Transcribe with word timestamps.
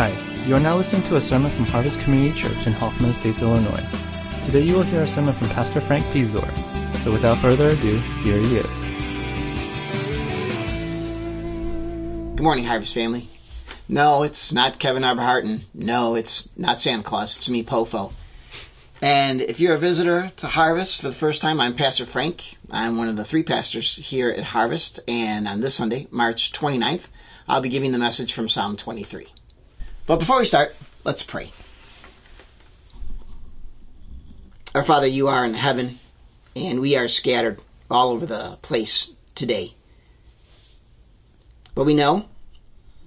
Hi, 0.00 0.16
you 0.46 0.56
are 0.56 0.60
now 0.60 0.78
listening 0.78 1.02
to 1.08 1.16
a 1.16 1.20
sermon 1.20 1.50
from 1.50 1.66
Harvest 1.66 2.00
Community 2.00 2.34
Church 2.34 2.66
in 2.66 2.72
Hoffman 2.72 3.10
Estates, 3.10 3.42
Illinois. 3.42 3.86
Today 4.46 4.62
you 4.62 4.76
will 4.76 4.82
hear 4.82 5.02
a 5.02 5.06
sermon 5.06 5.34
from 5.34 5.50
Pastor 5.50 5.82
Frank 5.82 6.06
Pizor. 6.06 6.40
So 7.00 7.12
without 7.12 7.36
further 7.36 7.66
ado, 7.66 7.98
here 8.22 8.38
he 8.38 8.56
is. 8.56 8.66
Good 12.34 12.42
morning, 12.42 12.64
Harvest 12.64 12.94
family. 12.94 13.28
No, 13.90 14.22
it's 14.22 14.54
not 14.54 14.78
Kevin 14.78 15.02
Arberharten. 15.02 15.64
No, 15.74 16.14
it's 16.14 16.48
not 16.56 16.80
Santa 16.80 17.02
Claus. 17.02 17.36
It's 17.36 17.50
me, 17.50 17.62
Pofo. 17.62 18.14
And 19.02 19.42
if 19.42 19.60
you're 19.60 19.74
a 19.74 19.78
visitor 19.78 20.32
to 20.38 20.46
Harvest 20.46 21.02
for 21.02 21.08
the 21.08 21.14
first 21.14 21.42
time, 21.42 21.60
I'm 21.60 21.76
Pastor 21.76 22.06
Frank. 22.06 22.56
I'm 22.70 22.96
one 22.96 23.10
of 23.10 23.16
the 23.16 23.24
three 23.26 23.42
pastors 23.42 23.96
here 23.96 24.30
at 24.30 24.44
Harvest. 24.44 24.98
And 25.06 25.46
on 25.46 25.60
this 25.60 25.74
Sunday, 25.74 26.08
March 26.10 26.52
29th, 26.52 27.02
I'll 27.46 27.60
be 27.60 27.68
giving 27.68 27.92
the 27.92 27.98
message 27.98 28.32
from 28.32 28.48
Psalm 28.48 28.78
23. 28.78 29.26
But 30.10 30.18
before 30.18 30.40
we 30.40 30.44
start, 30.44 30.74
let's 31.04 31.22
pray. 31.22 31.52
Our 34.74 34.82
Father, 34.82 35.06
you 35.06 35.28
are 35.28 35.44
in 35.44 35.54
heaven, 35.54 36.00
and 36.56 36.80
we 36.80 36.96
are 36.96 37.06
scattered 37.06 37.60
all 37.88 38.10
over 38.10 38.26
the 38.26 38.58
place 38.60 39.12
today. 39.36 39.76
But 41.76 41.84
we 41.84 41.94
know 41.94 42.28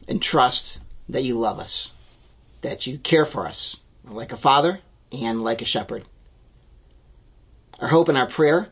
and 0.07 0.21
trust 0.21 0.79
that 1.09 1.25
you 1.25 1.37
love 1.37 1.59
us, 1.59 1.91
that 2.61 2.87
you 2.87 2.97
care 2.97 3.25
for 3.25 3.47
us 3.47 3.75
like 4.05 4.31
a 4.31 4.37
father 4.37 4.79
and 5.11 5.43
like 5.43 5.61
a 5.61 5.65
shepherd. 5.65 6.05
Our 7.81 7.89
hope 7.89 8.07
and 8.07 8.17
our 8.17 8.27
prayer 8.27 8.69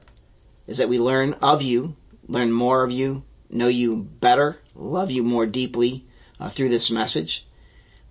is 0.67 0.77
that 0.77 0.87
we 0.87 0.99
learn 0.99 1.33
of 1.41 1.61
you, 1.61 1.97
learn 2.29 2.53
more 2.53 2.85
of 2.85 2.91
you, 2.91 3.23
know 3.49 3.67
you 3.67 4.03
better, 4.03 4.59
love 4.73 5.11
you 5.11 5.21
more 5.21 5.45
deeply 5.45 6.05
uh, 6.39 6.47
through 6.47 6.69
this 6.69 6.89
message. 6.89 7.45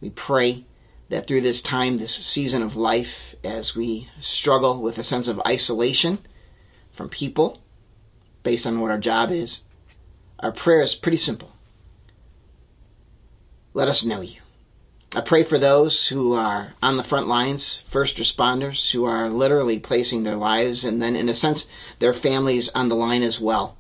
We 0.01 0.11
pray 0.11 0.65
that 1.09 1.27
through 1.27 1.43
this 1.43 1.61
time, 1.61 1.99
this 1.99 2.15
season 2.15 2.63
of 2.63 2.77
life, 2.77 3.35
as 3.45 3.75
we 3.75 4.09
struggle 4.21 4.81
with 4.81 4.97
a 4.99 5.05
sense 5.05 5.29
of 5.29 5.41
isolation 5.47 6.19
from 6.91 7.09
people 7.09 7.61
based 8.43 8.67
on 8.67 8.81
what 8.81 8.91
our 8.91 8.99
job 8.99 9.31
is, 9.31 9.61
our 10.39 10.53
prayer 10.53 10.83
is 10.83 10.95
pretty 10.95 11.19
simple. 11.19 11.53
Let 13.75 13.89
us 13.89 14.05
know 14.05 14.21
you. 14.21 14.41
I 15.15 15.21
pray 15.21 15.43
for 15.43 15.59
those 15.59 16.07
who 16.07 16.35
are 16.35 16.75
on 16.81 16.97
the 16.97 17.03
front 17.03 17.27
lines, 17.27 17.83
first 17.85 18.17
responders, 18.17 18.93
who 18.93 19.05
are 19.05 19.29
literally 19.29 19.81
placing 19.81 20.23
their 20.23 20.37
lives 20.37 20.85
and 20.85 21.03
then, 21.03 21.17
in 21.17 21.29
a 21.29 21.35
sense, 21.35 21.67
their 21.99 22.15
families 22.15 22.69
on 22.71 22.89
the 22.89 22.95
line 22.95 23.23
as 23.23 23.41
well. 23.41 23.77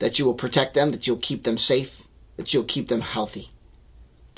That 0.00 0.18
you 0.18 0.24
will 0.24 0.34
protect 0.34 0.74
them, 0.74 0.90
that 0.90 1.06
you'll 1.06 1.18
keep 1.18 1.44
them 1.44 1.56
safe, 1.56 2.02
that 2.36 2.52
you'll 2.52 2.64
keep 2.64 2.88
them 2.88 3.02
healthy. 3.02 3.52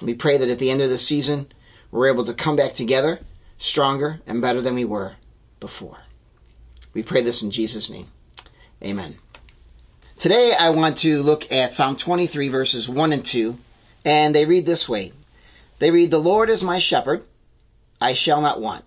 We 0.01 0.15
pray 0.15 0.37
that 0.37 0.49
at 0.49 0.59
the 0.59 0.71
end 0.71 0.81
of 0.81 0.91
the 0.91 0.99
season, 0.99 1.51
we're 1.91 2.09
able 2.09 2.25
to 2.25 2.35
come 2.35 2.57
back 2.57 2.75
together 2.75 3.21
stronger 3.59 4.21
and 4.27 4.41
better 4.41 4.61
than 4.61 4.75
we 4.75 4.85
were 4.85 5.15
before. 5.59 5.99
We 6.95 7.03
pray 7.03 7.23
this 7.23 7.43
in 7.43 7.51
Jesus' 7.51 7.91
name. 7.91 8.09
Amen. 8.83 9.19
Today 10.19 10.55
I 10.55 10.71
want 10.71 10.99
to 10.99 11.23
look 11.23 11.51
at 11.51 11.75
Psalm 11.75 11.97
23 11.97 12.49
verses 12.49 12.89
1 12.89 13.13
and 13.13 13.25
2, 13.25 13.59
and 14.05 14.35
they 14.35 14.45
read 14.45 14.67
this 14.67 14.89
way. 14.89 15.13
They 15.79 15.91
read, 15.91 16.11
The 16.11 16.19
Lord 16.19 16.51
is 16.51 16.63
my 16.63 16.79
shepherd, 16.79 17.25
I 18.01 18.15
shall 18.15 18.41
not 18.41 18.61
want. 18.61 18.85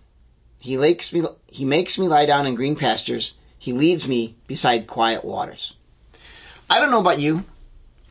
He 0.60 0.78
makes 0.78 1.12
me, 1.12 1.24
he 1.48 1.66
makes 1.66 1.98
me 1.98 2.08
lie 2.08 2.26
down 2.26 2.46
in 2.46 2.56
green 2.56 2.76
pastures. 2.76 3.34
He 3.58 3.74
leads 3.74 4.08
me 4.08 4.36
beside 4.48 4.88
quiet 4.88 5.26
waters. 5.26 5.74
I 6.70 6.80
don't 6.80 6.92
know 6.92 7.02
about 7.02 7.20
you, 7.20 7.44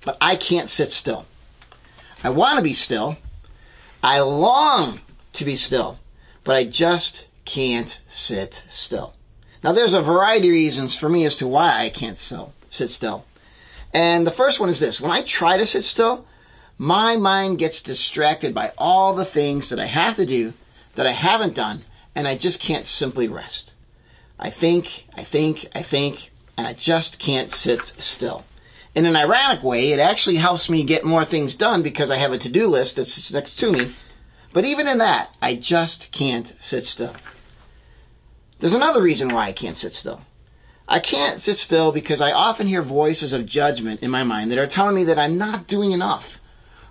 but 0.05 0.17
I 0.21 0.37
can't 0.37 0.69
sit 0.69 0.93
still. 0.93 1.27
I 2.23 2.31
want 2.31 2.57
to 2.57 2.63
be 2.63 2.75
still. 2.75 3.17
I 4.03 4.21
long 4.21 5.01
to 5.33 5.45
be 5.45 5.57
still, 5.57 5.99
but 6.45 6.57
I 6.57 6.65
just 6.65 7.27
can't 7.45 8.01
sit 8.07 8.65
still. 8.69 9.15
Now, 9.63 9.73
there's 9.73 9.95
a 9.95 10.01
variety 10.01 10.49
of 10.49 10.55
reasons 10.55 10.97
for 10.97 11.09
me 11.09 11.25
as 11.25 11.37
to 11.37 11.47
why 11.47 11.81
I 11.81 11.91
can't 11.91 12.17
still, 12.17 12.55
sit 12.71 12.91
still. 12.91 13.25
And 13.93 14.27
the 14.27 14.31
first 14.31 14.61
one 14.61 14.69
is 14.69 14.81
this 14.81 15.01
when 15.01 15.11
I 15.11 15.23
try 15.23 15.57
to 15.57 15.67
sit 15.67 15.85
still, 15.85 16.27
my 16.79 17.17
mind 17.17 17.59
gets 17.59 17.83
distracted 17.83 18.55
by 18.55 18.73
all 18.79 19.15
the 19.15 19.25
things 19.25 19.69
that 19.69 19.81
I 19.81 19.87
have 19.87 20.17
to 20.17 20.25
do 20.25 20.55
that 20.95 21.07
I 21.07 21.13
haven't 21.13 21.55
done, 21.55 21.85
and 22.15 22.27
I 22.27 22.37
just 22.37 22.61
can't 22.61 22.87
simply 22.87 23.29
rest. 23.29 23.75
I 24.39 24.49
think, 24.49 25.07
I 25.15 25.25
think, 25.25 25.69
I 25.75 25.83
think, 25.83 26.31
and 26.57 26.67
I 26.67 26.73
just 26.73 27.19
can't 27.19 27.53
sit 27.53 27.87
still. 27.99 28.45
In 28.95 29.07
an 29.07 29.15
ironic 29.15 29.63
way, 29.63 29.93
it 29.93 30.01
actually 30.01 30.37
helps 30.37 30.69
me 30.69 30.83
get 30.83 31.05
more 31.05 31.25
things 31.25 31.55
done 31.55 31.83
because 31.83 32.11
I 32.11 32.17
have 32.17 32.33
a 32.33 32.39
to-do 32.39 32.67
list 32.67 32.97
that 32.97 33.07
sits 33.07 33.33
next 33.33 33.57
to 33.57 33.71
me. 33.71 33.93
But 34.53 34.65
even 34.65 34.89
in 34.89 34.99
that, 34.99 35.31
I 35.41 35.55
just 35.55 36.11
can't 36.11 36.53
sit 36.61 36.85
still. 36.85 37.15
There's 38.59 38.75
another 38.75 39.01
reason 39.01 39.29
why 39.29 39.47
I 39.47 39.53
can't 39.53 39.77
sit 39.77 39.95
still. 39.95 40.23
I 40.89 40.99
can't 40.99 41.39
sit 41.39 41.57
still 41.57 41.93
because 41.93 42.21
I 42.21 42.33
often 42.33 42.67
hear 42.67 42.83
voices 42.83 43.33
of 43.33 43.47
judgment 43.47 44.01
in 44.03 44.11
my 44.11 44.25
mind 44.25 44.51
that 44.51 44.59
are 44.59 44.67
telling 44.67 44.97
me 44.97 45.05
that 45.05 45.21
I'm 45.21 45.39
not 45.39 45.69
doing 45.69 45.93
enough, 45.93 46.41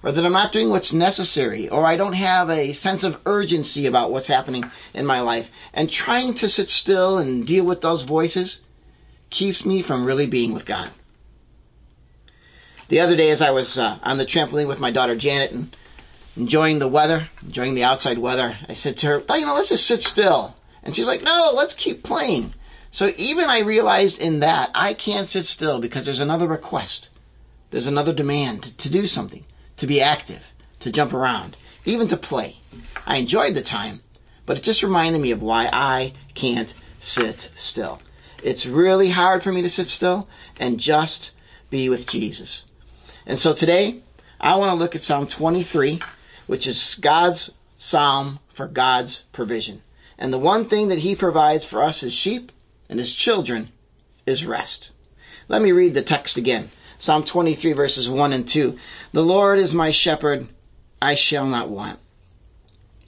or 0.02 0.14
that 0.14 0.26
I'm 0.26 0.32
not 0.32 0.54
doing 0.54 0.70
what's 0.70 0.94
necessary, 0.94 1.68
or 1.68 1.86
I 1.86 1.98
don't 1.98 2.14
have 2.14 2.50
a 2.50 2.72
sense 2.72 3.04
of 3.04 3.20
urgency 3.26 3.86
about 3.86 4.10
what's 4.10 4.30
happening 4.30 4.72
in 4.94 5.06
my 5.06 5.20
life. 5.20 5.52
And 5.74 5.90
trying 5.90 6.34
to 6.36 6.48
sit 6.48 6.70
still 6.70 7.18
and 7.18 7.46
deal 7.46 7.66
with 7.66 7.82
those 7.82 8.04
voices 8.04 8.62
keeps 9.30 9.66
me 9.66 9.82
from 9.82 10.06
really 10.06 10.28
being 10.28 10.54
with 10.54 10.66
God. 10.66 10.92
The 12.90 13.02
other 13.02 13.16
day, 13.16 13.30
as 13.30 13.40
I 13.40 13.52
was 13.52 13.78
uh, 13.78 14.00
on 14.02 14.18
the 14.18 14.26
trampoline 14.26 14.68
with 14.68 14.80
my 14.80 14.90
daughter 14.90 15.16
Janet 15.16 15.52
and 15.52 15.76
enjoying 16.36 16.80
the 16.80 16.88
weather, 16.88 17.30
enjoying 17.44 17.76
the 17.76 17.84
outside 17.84 18.18
weather, 18.18 18.58
I 18.68 18.74
said 18.74 18.98
to 18.98 19.08
her, 19.08 19.24
you 19.38 19.46
know, 19.46 19.54
let's 19.54 19.70
just 19.70 19.86
sit 19.86 20.02
still. 20.02 20.56
And 20.82 20.96
she's 20.96 21.06
like, 21.06 21.22
no, 21.22 21.54
let's 21.56 21.76
keep 21.76 22.02
playing. 22.02 22.56
So 22.90 23.14
even 23.16 23.48
I 23.48 23.60
realized 23.60 24.20
in 24.20 24.40
that, 24.40 24.72
I 24.74 24.96
can't 24.96 25.28
sit 25.28 25.46
still 25.46 25.80
because 25.80 26.04
there's 26.04 26.20
another 26.20 26.48
request. 26.48 27.10
There's 27.70 27.86
another 27.86 28.12
demand 28.12 28.64
to, 28.64 28.78
to 28.78 28.90
do 28.90 29.06
something, 29.06 29.46
to 29.78 29.86
be 29.86 30.02
active, 30.02 30.52
to 30.80 30.92
jump 30.92 31.14
around, 31.14 31.58
even 31.86 32.08
to 32.08 32.18
play. 32.18 32.58
I 33.06 33.18
enjoyed 33.18 33.54
the 33.54 33.62
time, 33.62 34.02
but 34.48 34.58
it 34.58 34.64
just 34.64 34.82
reminded 34.82 35.22
me 35.22 35.30
of 35.30 35.44
why 35.44 35.70
I 35.72 36.14
can't 36.34 36.74
sit 37.00 37.52
still. 37.54 38.02
It's 38.42 38.66
really 38.66 39.12
hard 39.12 39.44
for 39.44 39.52
me 39.52 39.62
to 39.62 39.70
sit 39.70 39.90
still 39.90 40.28
and 40.58 40.80
just 40.80 41.34
be 41.70 41.88
with 41.88 42.08
Jesus. 42.08 42.64
And 43.30 43.38
so 43.38 43.54
today, 43.54 44.02
I 44.42 44.56
want 44.56 44.72
to 44.72 44.76
look 44.76 44.96
at 44.96 45.04
Psalm 45.04 45.28
23, 45.28 46.00
which 46.48 46.66
is 46.66 46.98
God's 47.00 47.52
psalm 47.78 48.40
for 48.52 48.66
God's 48.66 49.24
provision. 49.34 49.84
And 50.18 50.34
the 50.34 50.40
one 50.40 50.66
thing 50.66 50.88
that 50.88 50.98
he 50.98 51.16
provides 51.16 51.64
for 51.64 51.84
us 51.84 52.02
as 52.02 52.12
sheep 52.12 52.52
and 52.90 53.00
as 53.00 53.14
children 53.14 53.70
is 54.26 54.48
rest. 54.48 54.90
Let 55.48 55.62
me 55.62 55.72
read 55.72 55.94
the 55.94 56.02
text 56.02 56.38
again. 56.38 56.72
Psalm 56.98 57.24
23 57.24 57.74
verses 57.74 58.10
1 58.10 58.34
and 58.34 58.48
2. 58.48 58.76
The 59.12 59.22
Lord 59.22 59.60
is 59.60 59.76
my 59.76 59.92
shepherd, 59.92 60.48
I 61.00 61.14
shall 61.14 61.46
not 61.46 61.70
want. 61.70 62.00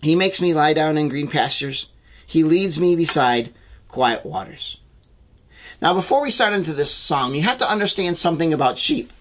He 0.03 0.15
makes 0.15 0.39
me 0.39 0.53
lie 0.53 0.75
down 0.75 0.99
in 0.99 1.09
green 1.09 1.29
pastures. 1.29 1.88
He 2.27 2.43
leads 2.43 2.79
me 2.79 2.95
beside 2.95 3.55
quiet 3.88 4.23
waters. 4.23 4.77
Now 5.81 5.95
before 5.95 6.21
we 6.21 6.29
start 6.29 6.53
into 6.53 6.73
this 6.73 6.93
psalm, 6.93 7.33
you 7.33 7.41
have 7.41 7.57
to 7.57 7.69
understand 7.69 8.19
something 8.19 8.53
about 8.53 8.77
sheep. 8.77 9.11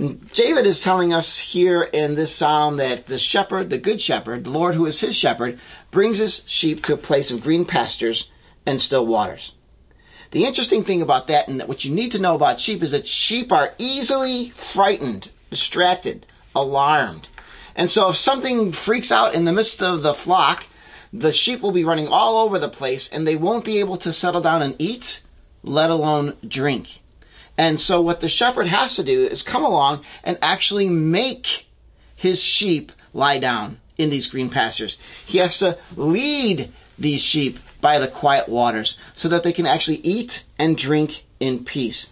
David 0.00 0.64
is 0.64 0.80
telling 0.80 1.12
us 1.12 1.36
here 1.36 1.82
in 1.82 2.14
this 2.14 2.34
psalm 2.34 2.78
that 2.78 3.06
the 3.06 3.18
shepherd, 3.18 3.68
the 3.68 3.76
good 3.76 4.00
shepherd, 4.00 4.44
the 4.44 4.50
Lord 4.50 4.74
who 4.74 4.86
is 4.86 5.00
his 5.00 5.14
shepherd, 5.14 5.60
brings 5.90 6.16
his 6.16 6.40
sheep 6.46 6.82
to 6.84 6.94
a 6.94 6.96
place 6.96 7.30
of 7.30 7.42
green 7.42 7.66
pastures 7.66 8.30
and 8.64 8.80
still 8.80 9.04
waters. 9.04 9.52
The 10.30 10.46
interesting 10.46 10.84
thing 10.84 11.02
about 11.02 11.26
that 11.28 11.48
and 11.48 11.60
that 11.60 11.68
what 11.68 11.84
you 11.84 11.90
need 11.90 12.12
to 12.12 12.18
know 12.18 12.34
about 12.34 12.60
sheep 12.60 12.82
is 12.82 12.92
that 12.92 13.06
sheep 13.06 13.52
are 13.52 13.74
easily 13.76 14.50
frightened, 14.50 15.28
distracted, 15.50 16.24
alarmed. 16.54 17.28
And 17.76 17.90
so 17.90 18.08
if 18.08 18.16
something 18.16 18.72
freaks 18.72 19.12
out 19.12 19.34
in 19.34 19.44
the 19.44 19.52
midst 19.52 19.82
of 19.82 20.00
the 20.00 20.14
flock, 20.14 20.64
the 21.12 21.32
sheep 21.32 21.60
will 21.60 21.72
be 21.72 21.84
running 21.84 22.08
all 22.08 22.38
over 22.38 22.58
the 22.58 22.70
place 22.70 23.06
and 23.10 23.26
they 23.26 23.36
won't 23.36 23.66
be 23.66 23.80
able 23.80 23.98
to 23.98 24.14
settle 24.14 24.40
down 24.40 24.62
and 24.62 24.76
eat, 24.78 25.20
let 25.62 25.90
alone 25.90 26.38
drink. 26.46 27.02
And 27.60 27.78
so 27.78 28.00
what 28.00 28.20
the 28.20 28.28
shepherd 28.30 28.68
has 28.68 28.96
to 28.96 29.02
do 29.02 29.26
is 29.26 29.42
come 29.42 29.62
along 29.62 30.02
and 30.24 30.38
actually 30.40 30.88
make 30.88 31.66
his 32.16 32.42
sheep 32.42 32.90
lie 33.12 33.38
down 33.38 33.80
in 33.98 34.08
these 34.08 34.28
green 34.28 34.48
pastures. 34.48 34.96
He 35.26 35.36
has 35.38 35.58
to 35.58 35.76
lead 35.94 36.72
these 36.98 37.20
sheep 37.20 37.58
by 37.82 37.98
the 37.98 38.08
quiet 38.08 38.48
waters 38.48 38.96
so 39.14 39.28
that 39.28 39.42
they 39.42 39.52
can 39.52 39.66
actually 39.66 39.98
eat 39.98 40.42
and 40.58 40.74
drink 40.74 41.26
in 41.38 41.62
peace. 41.62 42.06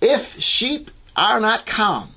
If 0.00 0.40
sheep 0.40 0.92
are 1.16 1.40
not 1.40 1.66
calm, 1.66 2.14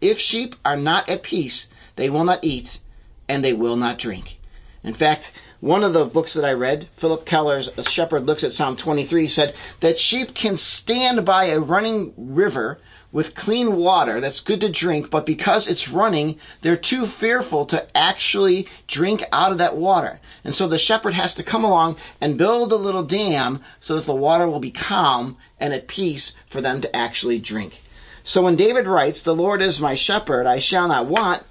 if 0.00 0.18
sheep 0.18 0.56
are 0.64 0.76
not 0.76 1.08
at 1.08 1.22
peace, 1.22 1.68
they 1.94 2.10
will 2.10 2.24
not 2.24 2.42
eat 2.42 2.80
and 3.28 3.44
they 3.44 3.52
will 3.52 3.76
not 3.76 3.96
drink. 3.96 4.40
In 4.82 4.92
fact, 4.92 5.30
one 5.64 5.82
of 5.82 5.94
the 5.94 6.04
books 6.04 6.34
that 6.34 6.44
I 6.44 6.52
read, 6.52 6.88
Phillip 6.92 7.24
Keller's 7.24 7.70
A 7.78 7.84
Shepherd 7.84 8.26
Looks 8.26 8.44
at 8.44 8.52
Psalm 8.52 8.76
23, 8.76 9.26
said 9.28 9.54
that 9.80 9.98
sheep 9.98 10.34
can 10.34 10.58
stand 10.58 11.24
by 11.24 11.46
a 11.46 11.58
running 11.58 12.12
river 12.18 12.78
with 13.12 13.34
clean 13.34 13.74
water 13.74 14.20
that's 14.20 14.40
good 14.40 14.60
to 14.60 14.68
drink, 14.68 15.08
but 15.08 15.24
because 15.24 15.66
it's 15.66 15.88
running, 15.88 16.38
they're 16.60 16.76
too 16.76 17.06
fearful 17.06 17.64
to 17.64 17.96
actually 17.96 18.68
drink 18.86 19.24
out 19.32 19.52
of 19.52 19.58
that 19.58 19.74
water. 19.74 20.20
And 20.44 20.54
so 20.54 20.68
the 20.68 20.78
shepherd 20.78 21.14
has 21.14 21.34
to 21.36 21.42
come 21.42 21.64
along 21.64 21.96
and 22.20 22.36
build 22.36 22.70
a 22.70 22.76
little 22.76 23.02
dam 23.02 23.62
so 23.80 23.96
that 23.96 24.04
the 24.04 24.14
water 24.14 24.46
will 24.46 24.60
be 24.60 24.70
calm 24.70 25.38
and 25.58 25.72
at 25.72 25.88
peace 25.88 26.32
for 26.44 26.60
them 26.60 26.82
to 26.82 26.94
actually 26.94 27.38
drink. 27.38 27.80
So 28.22 28.42
when 28.42 28.56
David 28.56 28.86
writes, 28.86 29.22
The 29.22 29.34
Lord 29.34 29.62
is 29.62 29.80
my 29.80 29.94
shepherd, 29.94 30.46
I 30.46 30.58
shall 30.58 30.88
not 30.88 31.06
want, 31.06 31.42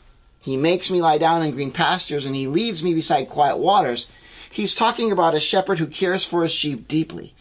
he 0.43 0.57
makes 0.57 0.91
me 0.91 1.01
lie 1.01 1.17
down 1.17 1.41
in 1.41 1.51
green 1.51 1.71
pastures 1.71 2.25
and 2.25 2.35
he 2.35 2.47
leads 2.47 2.83
me 2.83 2.93
beside 2.93 3.29
quiet 3.29 3.57
waters. 3.57 4.07
He's 4.51 4.75
talking 4.75 5.09
about 5.09 5.35
a 5.35 5.39
shepherd 5.39 5.79
who 5.79 5.87
cares 5.87 6.25
for 6.25 6.43
his 6.43 6.51
sheep 6.51 6.85
deeply. 6.85 7.33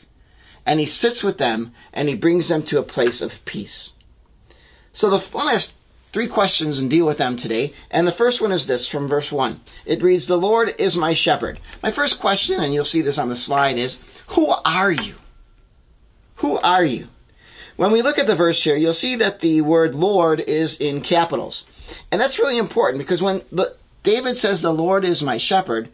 And 0.64 0.78
he 0.78 0.86
sits 0.86 1.24
with 1.24 1.38
them 1.38 1.72
and 1.92 2.08
he 2.08 2.14
brings 2.14 2.46
them 2.46 2.62
to 2.62 2.78
a 2.78 2.84
place 2.84 3.20
of 3.20 3.44
peace. 3.44 3.90
So 4.92 5.10
the 5.10 5.18
one 5.36 5.52
ask 5.52 5.74
three 6.12 6.28
questions 6.28 6.78
and 6.78 6.88
deal 6.88 7.04
with 7.04 7.18
them 7.18 7.36
today. 7.36 7.74
And 7.90 8.06
the 8.06 8.12
first 8.12 8.40
one 8.40 8.52
is 8.52 8.66
this 8.66 8.86
from 8.86 9.08
verse 9.08 9.32
1. 9.32 9.60
It 9.84 10.00
reads, 10.00 10.26
The 10.26 10.38
Lord 10.38 10.72
is 10.78 10.96
my 10.96 11.12
shepherd. 11.12 11.58
My 11.82 11.90
first 11.90 12.20
question, 12.20 12.62
and 12.62 12.72
you'll 12.72 12.84
see 12.84 13.02
this 13.02 13.18
on 13.18 13.28
the 13.28 13.34
slide, 13.34 13.78
is 13.78 13.98
Who 14.28 14.54
are 14.64 14.92
you? 14.92 15.16
Who 16.36 16.56
are 16.58 16.84
you? 16.84 17.08
When 17.76 17.90
we 17.90 18.02
look 18.02 18.18
at 18.18 18.26
the 18.26 18.34
verse 18.34 18.62
here, 18.62 18.76
you'll 18.76 18.94
see 18.94 19.16
that 19.16 19.40
the 19.40 19.60
word 19.62 19.94
Lord 19.94 20.40
is 20.40 20.76
in 20.76 21.00
capitals. 21.00 21.64
And 22.10 22.20
that's 22.20 22.38
really 22.38 22.58
important 22.58 22.98
because 22.98 23.22
when 23.22 23.42
the, 23.50 23.76
David 24.02 24.36
says 24.36 24.60
the 24.60 24.72
Lord 24.72 25.04
is 25.04 25.22
my 25.22 25.38
shepherd, 25.38 25.88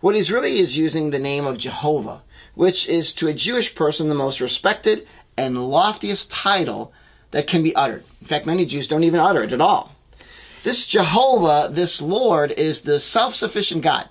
what 0.00 0.14
he's 0.14 0.30
really 0.30 0.58
is 0.58 0.76
using 0.76 1.10
the 1.10 1.18
name 1.18 1.46
of 1.46 1.58
Jehovah, 1.58 2.22
which 2.54 2.88
is 2.88 3.12
to 3.14 3.28
a 3.28 3.34
Jewish 3.34 3.74
person 3.74 4.08
the 4.08 4.14
most 4.14 4.40
respected 4.40 5.06
and 5.36 5.70
loftiest 5.70 6.30
title 6.30 6.92
that 7.30 7.46
can 7.46 7.62
be 7.62 7.76
uttered. 7.76 8.04
In 8.20 8.26
fact, 8.26 8.46
many 8.46 8.66
Jews 8.66 8.88
don't 8.88 9.04
even 9.04 9.20
utter 9.20 9.42
it 9.42 9.52
at 9.52 9.60
all. 9.60 9.94
This 10.62 10.86
Jehovah, 10.86 11.70
this 11.72 12.02
Lord, 12.02 12.50
is 12.52 12.82
the 12.82 13.00
self-sufficient 13.00 13.82
God, 13.82 14.08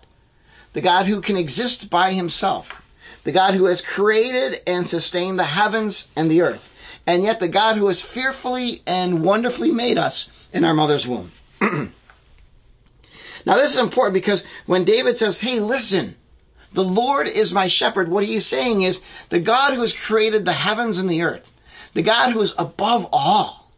the 0.74 0.82
God 0.82 1.06
who 1.06 1.22
can 1.22 1.38
exist 1.38 1.90
by 1.90 2.14
himself, 2.14 2.79
the 3.30 3.34
God 3.34 3.54
who 3.54 3.66
has 3.66 3.80
created 3.80 4.60
and 4.66 4.88
sustained 4.88 5.38
the 5.38 5.44
heavens 5.44 6.08
and 6.16 6.32
the 6.32 6.42
earth, 6.42 6.72
and 7.06 7.22
yet 7.22 7.40
the 7.40 7.48
God 7.48 7.78
who 7.78 7.86
has 7.86 8.02
fearfully 8.02 8.82
and 8.88 9.24
wonderfully 9.24 9.72
made 9.72 10.00
us 10.00 10.30
in 10.52 10.66
our 10.66 10.74
mother's 10.74 11.08
womb. 11.08 11.32
now, 11.62 11.94
this 13.46 13.76
is 13.76 13.80
important 13.80 14.16
because 14.16 14.44
when 14.66 14.84
David 14.84 15.16
says, 15.16 15.38
Hey, 15.42 15.60
listen, 15.60 16.16
the 16.74 16.84
Lord 16.84 17.28
is 17.28 17.54
my 17.54 17.68
shepherd, 17.68 18.10
what 18.10 18.26
he's 18.26 18.48
saying 18.48 18.82
is 18.82 19.00
the 19.30 19.40
God 19.40 19.76
who 19.76 19.82
has 19.82 19.94
created 19.94 20.44
the 20.44 20.54
heavens 20.54 20.98
and 20.98 21.08
the 21.08 21.22
earth, 21.22 21.54
the 21.94 22.02
God 22.02 22.32
who 22.32 22.42
is 22.42 22.56
above 22.58 23.08
all, 23.14 23.72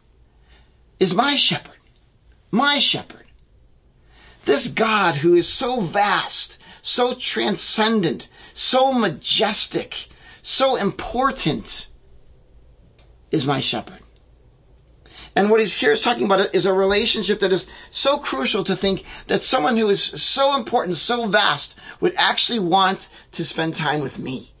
is 0.98 1.14
my 1.14 1.36
shepherd. 1.36 1.76
My 2.50 2.78
shepherd. 2.78 3.26
This 4.46 4.68
God 4.68 5.16
who 5.16 5.34
is 5.34 5.46
so 5.46 5.82
vast, 5.82 6.56
so 6.80 7.12
transcendent, 7.12 8.28
so 8.54 8.92
majestic, 8.92 10.08
so 10.42 10.76
important, 10.76 11.88
is 13.30 13.46
my 13.46 13.60
shepherd. 13.60 14.00
And 15.34 15.50
what 15.50 15.60
he's 15.60 15.72
here 15.72 15.92
is 15.92 16.02
talking 16.02 16.26
about 16.26 16.54
is 16.54 16.66
a 16.66 16.74
relationship 16.74 17.40
that 17.40 17.52
is 17.52 17.66
so 17.90 18.18
crucial 18.18 18.64
to 18.64 18.76
think 18.76 19.04
that 19.28 19.42
someone 19.42 19.76
who 19.76 19.88
is 19.88 20.02
so 20.02 20.54
important, 20.54 20.96
so 20.96 21.26
vast, 21.26 21.74
would 22.00 22.14
actually 22.16 22.58
want 22.58 23.08
to 23.32 23.44
spend 23.44 23.74
time 23.74 24.00
with 24.00 24.18
me, 24.18 24.52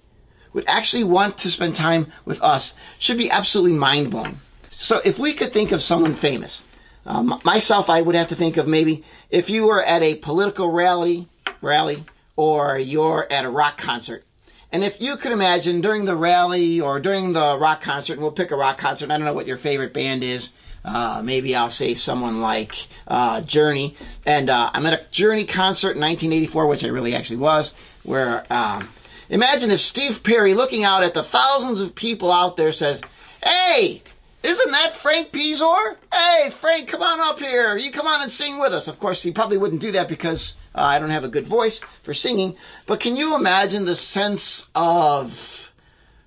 would 0.54 0.64
actually 0.66 1.04
want 1.04 1.36
to 1.38 1.50
spend 1.50 1.74
time 1.74 2.10
with 2.24 2.40
us, 2.42 2.74
should 2.98 3.18
be 3.18 3.30
absolutely 3.30 3.76
mind 3.76 4.10
blowing. 4.10 4.40
So 4.70 5.02
if 5.04 5.18
we 5.18 5.34
could 5.34 5.52
think 5.52 5.72
of 5.72 5.82
someone 5.82 6.14
famous, 6.14 6.64
um, 7.04 7.40
myself, 7.44 7.90
I 7.90 8.00
would 8.00 8.14
have 8.14 8.28
to 8.28 8.34
think 8.34 8.56
of 8.56 8.66
maybe 8.66 9.04
if 9.30 9.50
you 9.50 9.66
were 9.66 9.82
at 9.82 10.02
a 10.02 10.14
political 10.16 10.70
rally, 10.70 11.28
rally, 11.60 12.06
or 12.36 12.78
you're 12.78 13.26
at 13.30 13.44
a 13.44 13.50
rock 13.50 13.76
concert, 13.78 14.24
and 14.72 14.82
if 14.82 15.02
you 15.02 15.18
could 15.18 15.32
imagine 15.32 15.82
during 15.82 16.06
the 16.06 16.16
rally 16.16 16.80
or 16.80 16.98
during 16.98 17.34
the 17.34 17.58
rock 17.58 17.82
concert, 17.82 18.14
and 18.14 18.22
we'll 18.22 18.32
pick 18.32 18.50
a 18.50 18.56
rock 18.56 18.78
concert, 18.78 19.10
I 19.10 19.18
don't 19.18 19.26
know 19.26 19.34
what 19.34 19.46
your 19.46 19.58
favorite 19.58 19.92
band 19.92 20.24
is, 20.24 20.50
uh, 20.82 21.20
maybe 21.22 21.54
I'll 21.54 21.70
say 21.70 21.94
someone 21.94 22.40
like 22.40 22.88
uh, 23.06 23.42
Journey. 23.42 23.96
And 24.24 24.48
uh, 24.48 24.70
I'm 24.72 24.86
at 24.86 24.94
a 24.94 25.04
Journey 25.10 25.44
concert 25.44 25.92
in 25.92 26.00
1984, 26.00 26.66
which 26.66 26.84
I 26.84 26.88
really 26.88 27.14
actually 27.14 27.36
was, 27.36 27.74
where 28.02 28.50
um, 28.50 28.88
imagine 29.28 29.70
if 29.70 29.80
Steve 29.80 30.22
Perry, 30.22 30.54
looking 30.54 30.84
out 30.84 31.04
at 31.04 31.12
the 31.12 31.22
thousands 31.22 31.82
of 31.82 31.94
people 31.94 32.32
out 32.32 32.56
there, 32.56 32.72
says, 32.72 33.00
Hey, 33.44 34.02
isn't 34.42 34.70
that 34.70 34.96
Frank 34.96 35.32
Pizor? 35.32 35.96
Hey, 36.12 36.50
Frank, 36.50 36.88
come 36.88 37.02
on 37.02 37.20
up 37.20 37.38
here. 37.38 37.76
You 37.76 37.92
come 37.92 38.06
on 38.06 38.22
and 38.22 38.30
sing 38.30 38.58
with 38.58 38.72
us. 38.72 38.88
Of 38.88 38.98
course, 38.98 39.22
he 39.22 39.30
probably 39.30 39.58
wouldn't 39.58 39.80
do 39.80 39.92
that 39.92 40.08
because 40.08 40.54
uh, 40.74 40.80
I 40.80 40.98
don't 40.98 41.10
have 41.10 41.24
a 41.24 41.28
good 41.28 41.46
voice 41.46 41.80
for 42.02 42.12
singing. 42.12 42.56
But 42.86 43.00
can 43.00 43.16
you 43.16 43.36
imagine 43.36 43.84
the 43.84 43.96
sense 43.96 44.66
of 44.74 45.70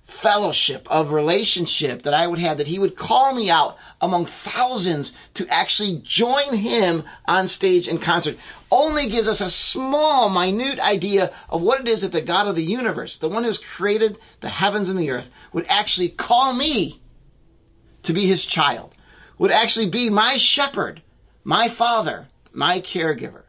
fellowship, 0.04 0.90
of 0.90 1.12
relationship 1.12 2.02
that 2.02 2.14
I 2.14 2.26
would 2.26 2.38
have, 2.38 2.56
that 2.58 2.68
he 2.68 2.78
would 2.78 2.96
call 2.96 3.34
me 3.34 3.50
out 3.50 3.76
among 4.00 4.24
thousands 4.24 5.12
to 5.34 5.46
actually 5.48 6.00
join 6.02 6.54
him 6.54 7.04
on 7.26 7.48
stage 7.48 7.86
in 7.86 7.98
concert, 7.98 8.38
only 8.70 9.08
gives 9.08 9.28
us 9.28 9.42
a 9.42 9.50
small, 9.50 10.30
minute 10.30 10.80
idea 10.80 11.32
of 11.50 11.60
what 11.60 11.80
it 11.80 11.88
is 11.88 12.00
that 12.00 12.12
the 12.12 12.22
God 12.22 12.48
of 12.48 12.56
the 12.56 12.64
universe, 12.64 13.18
the 13.18 13.28
one 13.28 13.44
who's 13.44 13.58
created 13.58 14.16
the 14.40 14.48
heavens 14.48 14.88
and 14.88 14.98
the 14.98 15.10
earth, 15.10 15.30
would 15.52 15.66
actually 15.68 16.08
call 16.08 16.54
me 16.54 17.00
to 18.06 18.12
be 18.12 18.26
his 18.26 18.44
child, 18.46 18.94
would 19.38 19.50
actually 19.50 19.88
be 19.88 20.10
my 20.10 20.36
shepherd, 20.36 21.02
my 21.44 21.68
father, 21.68 22.28
my 22.52 22.80
caregiver. 22.80 23.42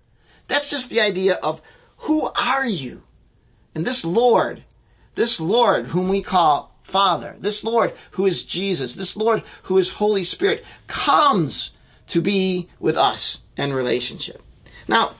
That's 0.47 0.69
just 0.69 0.89
the 0.89 1.01
idea 1.01 1.35
of 1.35 1.61
who 1.97 2.27
are 2.35 2.65
you? 2.65 3.03
And 3.73 3.85
this 3.85 4.05
Lord 4.05 4.63
this 5.17 5.39
Lord, 5.39 5.87
whom 5.87 6.07
we 6.07 6.21
call 6.21 6.71
Father, 6.83 7.35
this 7.39 7.63
Lord 7.63 7.93
who 8.11 8.25
is 8.25 8.43
Jesus, 8.43 8.93
this 8.93 9.17
Lord 9.17 9.43
who 9.63 9.77
is 9.77 9.89
Holy 9.89 10.23
Spirit, 10.23 10.63
comes 10.87 11.71
to 12.07 12.21
be 12.21 12.69
with 12.79 12.95
us 12.95 13.39
in 13.57 13.73
relationship. 13.73 14.41
Now, 14.87 15.15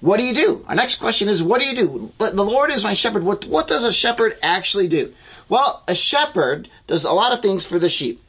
what 0.00 0.18
do 0.18 0.22
you 0.22 0.34
do? 0.34 0.64
Our 0.68 0.76
next 0.76 0.96
question 0.96 1.28
is, 1.28 1.42
what 1.42 1.60
do 1.60 1.66
you 1.66 1.74
do? 1.74 2.12
The 2.18 2.44
Lord 2.44 2.70
is 2.70 2.84
my 2.84 2.94
shepherd. 2.94 3.24
What, 3.24 3.46
what 3.46 3.66
does 3.66 3.82
a 3.82 3.92
shepherd 3.92 4.38
actually 4.42 4.86
do? 4.86 5.12
Well, 5.48 5.82
a 5.88 5.94
shepherd 5.94 6.68
does 6.86 7.04
a 7.04 7.12
lot 7.12 7.32
of 7.32 7.40
things 7.40 7.66
for 7.66 7.80
the 7.80 7.88
sheep. 7.88 8.22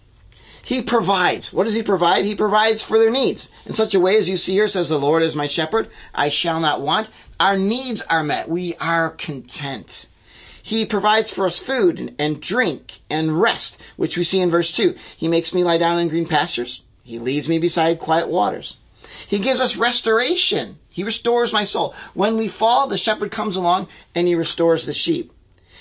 He 0.63 0.81
provides. 0.81 1.51
What 1.53 1.65
does 1.65 1.73
he 1.73 1.83
provide? 1.83 2.25
He 2.25 2.35
provides 2.35 2.83
for 2.83 2.97
their 2.97 3.09
needs. 3.09 3.49
In 3.65 3.73
such 3.73 3.95
a 3.95 3.99
way 3.99 4.17
as 4.17 4.29
you 4.29 4.37
see 4.37 4.53
here, 4.53 4.67
says 4.67 4.89
the 4.89 4.99
Lord 4.99 5.23
is 5.23 5.35
my 5.35 5.47
shepherd, 5.47 5.89
I 6.13 6.29
shall 6.29 6.59
not 6.59 6.81
want. 6.81 7.09
Our 7.39 7.57
needs 7.57 8.01
are 8.03 8.23
met. 8.23 8.49
We 8.49 8.75
are 8.75 9.09
content. 9.09 10.07
He 10.61 10.85
provides 10.85 11.31
for 11.31 11.47
us 11.47 11.57
food 11.57 12.13
and, 12.19 12.41
drink 12.41 13.01
and 13.09 13.41
rest, 13.41 13.79
which 13.95 14.17
we 14.17 14.23
see 14.23 14.39
in 14.39 14.51
verse 14.51 14.71
2. 14.71 14.95
He 15.17 15.27
makes 15.27 15.53
me 15.53 15.63
lie 15.63 15.77
down 15.77 15.99
in 15.99 16.09
green 16.09 16.27
pastures. 16.27 16.81
He 17.03 17.17
leads 17.17 17.49
me 17.49 17.57
beside 17.57 17.97
quiet 17.97 18.27
waters. 18.27 18.77
He 19.27 19.39
gives 19.39 19.61
us 19.61 19.77
restoration. 19.77 20.77
He 20.89 21.03
restores 21.03 21.53
my 21.53 21.63
soul. 21.63 21.95
When 22.13 22.37
we 22.37 22.47
fall, 22.47 22.87
the 22.87 22.97
shepherd 22.97 23.31
comes 23.31 23.55
along 23.55 23.87
and 24.13 24.27
he 24.27 24.35
restores 24.35 24.85
the 24.85 24.93
sheep. 24.93 25.31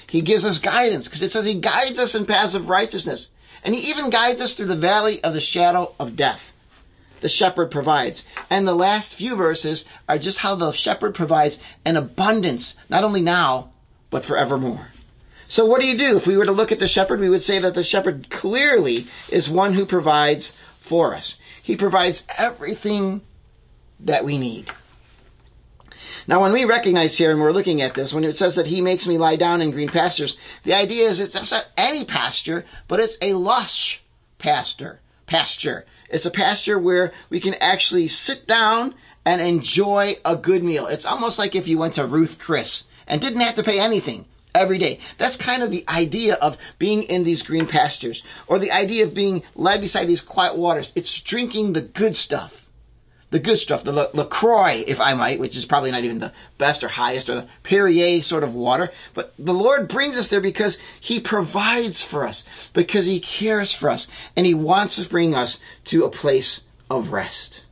He 0.08 0.22
gives 0.22 0.44
us 0.44 0.58
guidance 0.58 1.06
because 1.06 1.22
it 1.22 1.32
says 1.32 1.44
he 1.44 1.54
guides 1.54 1.98
us 1.98 2.14
in 2.14 2.26
paths 2.26 2.54
of 2.54 2.68
righteousness. 2.68 3.28
And 3.62 3.74
he 3.74 3.90
even 3.90 4.10
guides 4.10 4.40
us 4.40 4.54
through 4.54 4.66
the 4.66 4.76
valley 4.76 5.22
of 5.22 5.34
the 5.34 5.40
shadow 5.40 5.94
of 5.98 6.16
death. 6.16 6.52
The 7.20 7.28
shepherd 7.28 7.70
provides. 7.70 8.24
And 8.48 8.66
the 8.66 8.74
last 8.74 9.14
few 9.14 9.36
verses 9.36 9.84
are 10.08 10.18
just 10.18 10.38
how 10.38 10.54
the 10.54 10.72
shepherd 10.72 11.14
provides 11.14 11.58
an 11.84 11.96
abundance, 11.96 12.74
not 12.88 13.04
only 13.04 13.20
now, 13.20 13.70
but 14.10 14.24
forevermore. 14.24 14.88
So 15.48 15.66
what 15.66 15.80
do 15.80 15.86
you 15.86 15.98
do? 15.98 16.16
If 16.16 16.26
we 16.26 16.36
were 16.36 16.44
to 16.44 16.52
look 16.52 16.72
at 16.72 16.78
the 16.78 16.88
shepherd, 16.88 17.20
we 17.20 17.28
would 17.28 17.42
say 17.42 17.58
that 17.58 17.74
the 17.74 17.82
shepherd 17.82 18.30
clearly 18.30 19.06
is 19.30 19.48
one 19.48 19.74
who 19.74 19.84
provides 19.86 20.52
for 20.78 21.14
us. 21.14 21.36
He 21.62 21.76
provides 21.76 22.22
everything 22.36 23.22
that 24.00 24.24
we 24.24 24.38
need. 24.38 24.70
Now, 26.28 26.42
when 26.42 26.52
we 26.52 26.66
recognize 26.66 27.16
here, 27.16 27.30
and 27.30 27.40
we're 27.40 27.52
looking 27.52 27.80
at 27.80 27.94
this, 27.94 28.12
when 28.12 28.22
it 28.22 28.36
says 28.36 28.54
that 28.56 28.66
he 28.66 28.82
makes 28.82 29.06
me 29.06 29.16
lie 29.16 29.36
down 29.36 29.62
in 29.62 29.70
green 29.70 29.88
pastures, 29.88 30.36
the 30.62 30.74
idea 30.74 31.08
is 31.08 31.20
it's 31.20 31.34
not 31.34 31.68
any 31.74 32.04
pasture, 32.04 32.66
but 32.86 33.00
it's 33.00 33.16
a 33.22 33.32
lush 33.32 34.02
pasture. 34.36 35.00
Pasture. 35.26 35.86
It's 36.10 36.26
a 36.26 36.30
pasture 36.30 36.78
where 36.78 37.14
we 37.30 37.40
can 37.40 37.54
actually 37.54 38.08
sit 38.08 38.46
down 38.46 38.94
and 39.24 39.40
enjoy 39.40 40.16
a 40.22 40.36
good 40.36 40.62
meal. 40.62 40.86
It's 40.86 41.06
almost 41.06 41.38
like 41.38 41.54
if 41.54 41.66
you 41.66 41.78
went 41.78 41.94
to 41.94 42.04
Ruth 42.04 42.38
Chris 42.38 42.84
and 43.06 43.22
didn't 43.22 43.40
have 43.40 43.54
to 43.54 43.62
pay 43.62 43.80
anything 43.80 44.26
every 44.54 44.76
day. 44.76 45.00
That's 45.16 45.36
kind 45.38 45.62
of 45.62 45.70
the 45.70 45.84
idea 45.88 46.34
of 46.34 46.58
being 46.78 47.04
in 47.04 47.24
these 47.24 47.42
green 47.42 47.66
pastures 47.66 48.22
or 48.46 48.58
the 48.58 48.72
idea 48.72 49.04
of 49.04 49.14
being 49.14 49.44
led 49.54 49.80
beside 49.80 50.06
these 50.06 50.20
quiet 50.20 50.56
waters. 50.56 50.92
It's 50.94 51.20
drinking 51.20 51.72
the 51.72 51.80
good 51.80 52.16
stuff, 52.16 52.67
the 53.30 53.38
good 53.38 53.58
stuff, 53.58 53.84
the 53.84 53.92
La- 53.92 54.08
LaCroix, 54.14 54.84
if 54.86 55.00
I 55.00 55.14
might, 55.14 55.38
which 55.38 55.56
is 55.56 55.64
probably 55.64 55.90
not 55.90 56.04
even 56.04 56.18
the 56.18 56.32
best 56.56 56.82
or 56.82 56.88
highest 56.88 57.28
or 57.28 57.34
the 57.34 57.48
Perrier 57.62 58.22
sort 58.22 58.42
of 58.42 58.54
water. 58.54 58.90
But 59.14 59.34
the 59.38 59.54
Lord 59.54 59.88
brings 59.88 60.16
us 60.16 60.28
there 60.28 60.40
because 60.40 60.78
He 61.00 61.20
provides 61.20 62.02
for 62.02 62.26
us, 62.26 62.44
because 62.72 63.06
He 63.06 63.20
cares 63.20 63.74
for 63.74 63.90
us, 63.90 64.08
and 64.34 64.46
He 64.46 64.54
wants 64.54 64.96
to 64.96 65.08
bring 65.08 65.34
us 65.34 65.58
to 65.86 66.04
a 66.04 66.10
place 66.10 66.62
of 66.90 67.12
rest. 67.12 67.62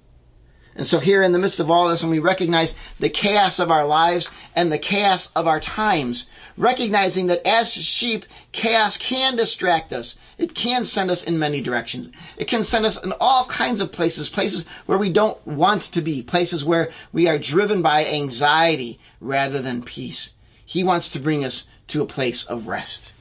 And 0.77 0.87
so 0.87 0.99
here 0.99 1.23
in 1.23 1.33
the 1.33 1.39
midst 1.39 1.59
of 1.59 1.71
all 1.71 1.89
this, 1.89 2.03
when 2.03 2.11
we 2.11 2.19
recognize 2.19 2.75
the 3.01 3.09
chaos 3.09 3.59
of 3.59 3.71
our 3.71 3.87
lives 3.87 4.29
and 4.55 4.71
the 4.71 4.79
chaos 4.79 5.31
of 5.35 5.47
our 5.47 5.59
times, 5.59 6.27
recognizing 6.59 7.29
that 7.29 7.47
as 7.47 7.73
sheep, 7.73 8.27
chaos 8.53 8.99
can 8.99 9.37
distract 9.37 9.95
us. 9.95 10.17
It 10.37 10.55
can 10.55 10.85
send 10.85 11.11
us 11.11 11.25
in 11.25 11.39
many 11.39 11.63
directions. 11.63 12.15
It 12.37 12.47
can 12.47 12.63
send 12.63 12.85
us 12.85 13.03
in 13.03 13.15
all 13.21 13.47
kinds 13.47 13.81
of 13.81 13.91
places, 13.91 14.29
places 14.29 14.67
where 14.85 14.99
we 14.99 15.09
don't 15.09 15.45
want 15.47 15.83
to 15.85 16.03
be, 16.03 16.23
places 16.23 16.63
where 16.63 16.91
we 17.11 17.27
are 17.27 17.39
driven 17.39 17.81
by 17.81 18.05
anxiety 18.05 19.01
rather 19.19 19.63
than 19.63 19.83
peace. 19.83 20.33
He 20.63 20.85
wants 20.85 21.09
to 21.13 21.19
bring 21.19 21.43
us 21.43 21.65
to 21.89 22.03
a 22.03 22.07
place 22.07 22.45
of 22.45 22.69
rest 22.69 23.13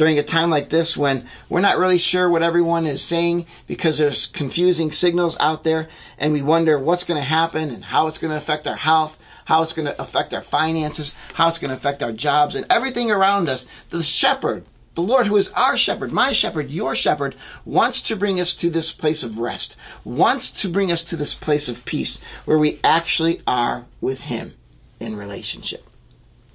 during 0.00 0.18
a 0.18 0.22
time 0.22 0.48
like 0.48 0.70
this 0.70 0.96
when 0.96 1.28
we're 1.50 1.60
not 1.60 1.76
really 1.76 1.98
sure 1.98 2.26
what 2.26 2.42
everyone 2.42 2.86
is 2.86 3.02
saying 3.02 3.44
because 3.66 3.98
there's 3.98 4.24
confusing 4.28 4.90
signals 4.90 5.36
out 5.38 5.62
there 5.62 5.90
and 6.16 6.32
we 6.32 6.40
wonder 6.40 6.78
what's 6.78 7.04
going 7.04 7.20
to 7.20 7.28
happen 7.28 7.68
and 7.68 7.84
how 7.84 8.06
it's 8.06 8.16
going 8.16 8.30
to 8.30 8.36
affect 8.38 8.66
our 8.66 8.76
health, 8.76 9.18
how 9.44 9.60
it's 9.60 9.74
going 9.74 9.84
to 9.84 10.00
affect 10.00 10.32
our 10.32 10.40
finances, 10.40 11.14
how 11.34 11.48
it's 11.48 11.58
going 11.58 11.68
to 11.68 11.76
affect 11.76 12.02
our 12.02 12.12
jobs 12.12 12.54
and 12.54 12.64
everything 12.70 13.10
around 13.10 13.46
us. 13.46 13.66
The 13.90 14.02
shepherd, 14.02 14.64
the 14.94 15.02
Lord 15.02 15.26
who 15.26 15.36
is 15.36 15.50
our 15.50 15.76
shepherd, 15.76 16.12
my 16.12 16.32
shepherd, 16.32 16.70
your 16.70 16.96
shepherd, 16.96 17.34
wants 17.66 18.00
to 18.00 18.16
bring 18.16 18.40
us 18.40 18.54
to 18.54 18.70
this 18.70 18.92
place 18.92 19.22
of 19.22 19.36
rest, 19.36 19.76
wants 20.02 20.50
to 20.62 20.70
bring 20.70 20.90
us 20.90 21.04
to 21.04 21.16
this 21.16 21.34
place 21.34 21.68
of 21.68 21.84
peace 21.84 22.18
where 22.46 22.58
we 22.58 22.80
actually 22.82 23.42
are 23.46 23.84
with 24.00 24.22
him 24.22 24.54
in 24.98 25.14
relationship. 25.14 25.86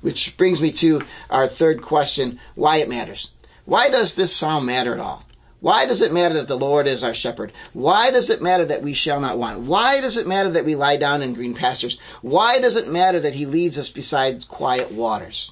Which 0.02 0.38
brings 0.38 0.62
me 0.62 0.72
to 0.74 1.02
our 1.32 1.48
third 1.48 1.82
question, 1.82 2.40
why 2.54 2.78
it 2.78 2.90
matters. 2.90 3.32
Why 3.66 3.90
does 3.90 4.16
this 4.16 4.36
psalm 4.36 4.66
matter 4.66 4.94
at 4.94 5.00
all? 5.00 5.24
Why 5.60 5.88
does 5.88 6.02
it 6.02 6.14
matter 6.14 6.36
that 6.36 6.48
the 6.48 6.58
Lord 6.58 6.86
is 6.86 7.04
our 7.04 7.14
shepherd? 7.14 7.52
Why 7.74 8.12
does 8.12 8.30
it 8.30 8.42
matter 8.42 8.66
that 8.66 8.84
we 8.84 8.94
shall 8.94 9.20
not 9.20 9.40
want? 9.40 9.62
Why 9.62 10.00
does 10.00 10.16
it 10.16 10.28
matter 10.28 10.52
that 10.52 10.66
we 10.66 10.76
lie 10.76 10.98
down 10.98 11.24
in 11.24 11.34
green 11.34 11.56
pastures? 11.56 11.98
Why 12.22 12.60
does 12.60 12.76
it 12.76 12.88
matter 12.88 13.20
that 13.20 13.34
he 13.34 13.48
leads 13.48 13.78
us 13.78 13.90
beside 13.90 14.48
quiet 14.48 14.92
waters? 14.92 15.52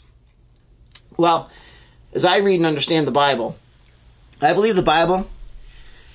Well, 1.18 1.50
as 2.14 2.26
I 2.26 2.38
read 2.38 2.58
and 2.58 2.66
understand 2.66 3.08
the 3.08 3.12
Bible, 3.12 3.58
I 4.40 4.54
believe 4.54 4.76
the 4.76 4.84
Bible 4.84 5.28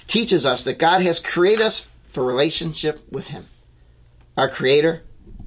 teaches 0.06 0.46
us 0.46 0.62
that 0.62 0.78
God 0.78 1.02
has 1.02 1.18
created 1.18 1.64
us 1.64 1.88
for 2.10 2.22
relationship 2.24 3.00
with 3.10 3.28
him. 3.28 3.48
Our 4.36 4.48
creator, 4.48 5.02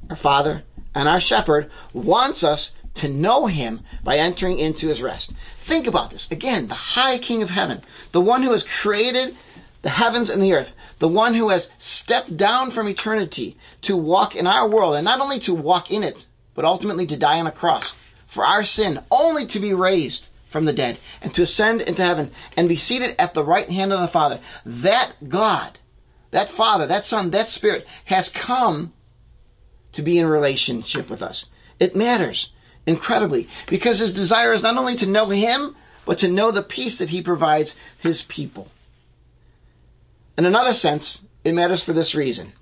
our 0.09 0.15
father, 0.17 0.63
and 0.93 1.07
our 1.07 1.21
shepherd 1.21 1.71
wants 1.93 2.43
us 2.43 2.71
to 2.95 3.07
know 3.07 3.47
him 3.47 3.81
by 4.03 4.17
entering 4.17 4.57
into 4.57 4.89
his 4.89 5.01
rest. 5.01 5.31
Think 5.63 5.87
about 5.87 6.11
this. 6.11 6.29
Again, 6.31 6.67
the 6.67 6.75
high 6.75 7.17
king 7.17 7.41
of 7.41 7.49
heaven, 7.49 7.81
the 8.11 8.21
one 8.21 8.43
who 8.43 8.51
has 8.51 8.63
created 8.63 9.35
the 9.81 9.89
heavens 9.89 10.29
and 10.29 10.41
the 10.41 10.53
earth, 10.53 10.75
the 10.99 11.07
one 11.07 11.33
who 11.33 11.49
has 11.49 11.69
stepped 11.79 12.37
down 12.37 12.69
from 12.69 12.87
eternity 12.87 13.57
to 13.81 13.97
walk 13.97 14.35
in 14.35 14.45
our 14.45 14.67
world, 14.67 14.95
and 14.95 15.05
not 15.05 15.19
only 15.19 15.39
to 15.39 15.53
walk 15.53 15.89
in 15.89 16.03
it, 16.03 16.27
but 16.53 16.65
ultimately 16.65 17.07
to 17.07 17.17
die 17.17 17.39
on 17.39 17.47
a 17.47 17.51
cross 17.51 17.93
for 18.25 18.45
our 18.45 18.63
sin, 18.63 19.01
only 19.09 19.45
to 19.45 19.59
be 19.59 19.73
raised 19.73 20.29
from 20.51 20.65
the 20.65 20.73
dead 20.73 20.99
and 21.21 21.33
to 21.33 21.41
ascend 21.41 21.81
into 21.81 22.03
heaven 22.03 22.29
and 22.57 22.67
be 22.67 22.75
seated 22.75 23.15
at 23.17 23.33
the 23.33 23.43
right 23.43 23.71
hand 23.71 23.93
of 23.93 24.01
the 24.01 24.07
Father. 24.07 24.39
That 24.65 25.13
God, 25.27 25.79
that 26.31 26.49
Father, 26.49 26.85
that 26.87 27.05
Son, 27.05 27.31
that 27.31 27.49
Spirit 27.49 27.87
has 28.05 28.29
come 28.29 28.93
to 29.93 30.01
be 30.01 30.19
in 30.19 30.27
relationship 30.27 31.09
with 31.09 31.21
us. 31.21 31.45
It 31.79 31.95
matters 31.95 32.51
incredibly 32.85 33.47
because 33.67 33.99
his 33.99 34.13
desire 34.13 34.53
is 34.53 34.63
not 34.63 34.77
only 34.77 34.95
to 34.97 35.05
know 35.05 35.27
him, 35.29 35.75
but 36.05 36.17
to 36.19 36.27
know 36.27 36.51
the 36.51 36.63
peace 36.63 36.97
that 36.97 37.11
he 37.11 37.21
provides 37.21 37.75
his 37.97 38.23
people. 38.23 38.69
In 40.37 40.45
another 40.45 40.73
sense, 40.73 41.21
it 41.43 41.53
matters 41.53 41.83
for 41.83 41.93
this 41.93 42.15
reason. 42.15 42.53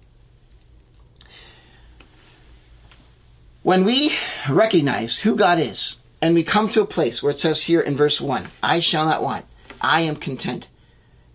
When 3.64 3.86
we 3.86 4.14
recognize 4.50 5.18
who 5.18 5.36
God 5.36 5.60
is, 5.60 5.98
and 6.22 6.34
we 6.34 6.44
come 6.44 6.70
to 6.70 6.82
a 6.82 6.86
place 6.86 7.24
where 7.24 7.32
it 7.32 7.40
says 7.40 7.64
here 7.64 7.80
in 7.80 7.96
verse 7.96 8.20
1, 8.20 8.50
I 8.62 8.80
shall 8.80 9.06
not 9.06 9.24
want, 9.24 9.46
I 9.80 10.02
am 10.02 10.16
content, 10.16 10.70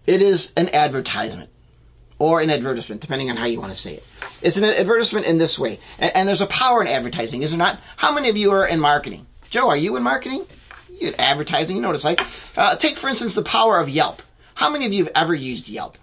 it 0.07 0.21
is 0.21 0.53
an 0.57 0.69
advertisement 0.75 1.51
or 2.19 2.41
an 2.41 2.51
advertisement, 2.51 3.01
depending 3.01 3.31
on 3.31 3.37
how 3.37 3.47
you 3.47 3.61
want 3.61 3.73
to 3.73 3.79
say 3.79 3.95
it. 3.95 4.05
It's 4.41 4.57
an 4.57 4.65
advertisement 4.65 5.27
in 5.27 5.39
this 5.39 5.59
way. 5.59 5.81
And, 5.99 6.15
and, 6.17 6.29
there's 6.29 6.41
a 6.41 6.47
power 6.47 6.81
in 6.81 6.89
advertising, 6.89 7.43
is 7.43 7.51
there 7.51 7.59
not? 7.59 7.81
How 7.97 8.13
many 8.13 8.29
of 8.29 8.37
you 8.37 8.53
are 8.53 8.67
in 8.67 8.81
marketing? 8.81 9.27
Joe, 9.51 9.69
are 9.69 9.77
you 9.77 9.97
in 9.97 10.03
marketing? 10.03 10.47
You 11.01 11.13
advertising, 11.19 11.77
you 11.77 11.83
know 11.83 11.89
what 11.89 11.97
it's 11.97 12.05
like. 12.05 12.21
Uh, 12.57 12.77
take, 12.77 12.97
for 12.97 13.09
instance, 13.09 13.35
the 13.35 13.43
power 13.43 13.79
of 13.79 13.89
Yelp. 13.89 14.23
How 14.55 14.71
many 14.71 14.87
of 14.87 14.93
you 14.93 15.05
have 15.05 15.13
ever 15.15 15.35
used 15.35 15.69
Yelp? 15.69 15.99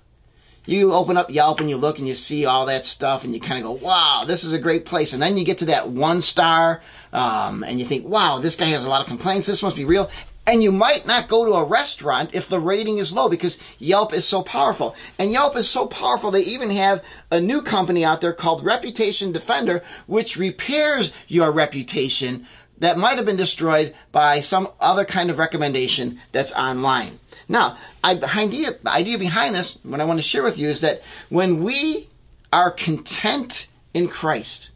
You 0.66 0.94
open 0.94 1.18
up 1.18 1.32
Yelp 1.32 1.60
and 1.60 1.70
you 1.70 1.78
look 1.78 1.98
and 1.98 2.08
you 2.08 2.14
see 2.14 2.46
all 2.46 2.68
that 2.68 2.86
stuff 2.86 3.24
and 3.24 3.34
you 3.34 3.40
kind 3.40 3.60
of 3.60 3.66
go, 3.66 3.72
wow, 3.72 4.26
this 4.28 4.44
is 4.44 4.52
a 4.52 4.60
great 4.60 4.86
place. 4.86 5.14
And 5.14 5.22
then 5.22 5.36
you 5.36 5.44
get 5.44 5.58
to 5.60 5.66
that 5.66 5.90
one 5.90 6.22
star, 6.22 6.84
um, 7.12 7.64
and 7.64 7.80
you 7.80 7.86
think, 7.86 8.06
wow, 8.06 8.40
this 8.40 8.56
guy 8.56 8.68
has 8.68 8.84
a 8.84 8.88
lot 8.88 9.02
of 9.02 9.08
complaints. 9.08 9.48
This 9.48 9.64
must 9.64 9.76
be 9.76 9.86
real. 9.86 10.10
And 10.48 10.64
you 10.64 10.72
might 10.72 11.06
not 11.06 11.28
go 11.28 11.46
to 11.46 11.54
a 11.54 11.66
restaurant 11.66 12.32
if 12.34 12.50
the 12.50 12.60
rating 12.60 12.98
is 12.98 13.14
low 13.14 13.30
because 13.30 13.60
Yelp 13.78 14.12
is 14.12 14.28
so 14.28 14.42
powerful. 14.42 14.96
And 15.20 15.32
Yelp 15.32 15.56
is 15.56 15.70
so 15.70 15.86
powerful, 15.86 16.32
they 16.32 16.42
even 16.42 16.72
have 16.72 17.04
a 17.30 17.40
new 17.40 17.62
company 17.62 18.04
out 18.04 18.22
there 18.22 18.34
called 18.34 18.66
Reputation 18.66 19.32
Defender, 19.32 19.84
which 20.08 20.38
repairs 20.38 21.12
your 21.28 21.52
reputation 21.52 22.48
that 22.80 22.98
might 22.98 23.18
have 23.18 23.26
been 23.28 23.38
destroyed 23.38 23.94
by 24.12 24.42
some 24.42 24.68
other 24.80 25.06
kind 25.06 25.30
of 25.30 25.38
recommendation 25.38 26.20
that's 26.32 26.52
online. 26.54 27.20
Now, 27.48 27.78
I, 28.04 28.20
idea, 28.36 28.72
the 28.82 28.92
idea 28.92 29.20
behind 29.20 29.54
this, 29.54 29.78
what 29.84 30.02
I 30.02 30.06
want 30.06 30.18
to 30.18 30.24
share 30.24 30.42
with 30.42 30.58
you 30.58 30.68
is 30.68 30.82
that 30.82 31.04
when 31.30 31.64
we 31.64 32.10
are 32.52 32.72
content 32.72 33.68
in 33.94 34.08
Christ, 34.08 34.72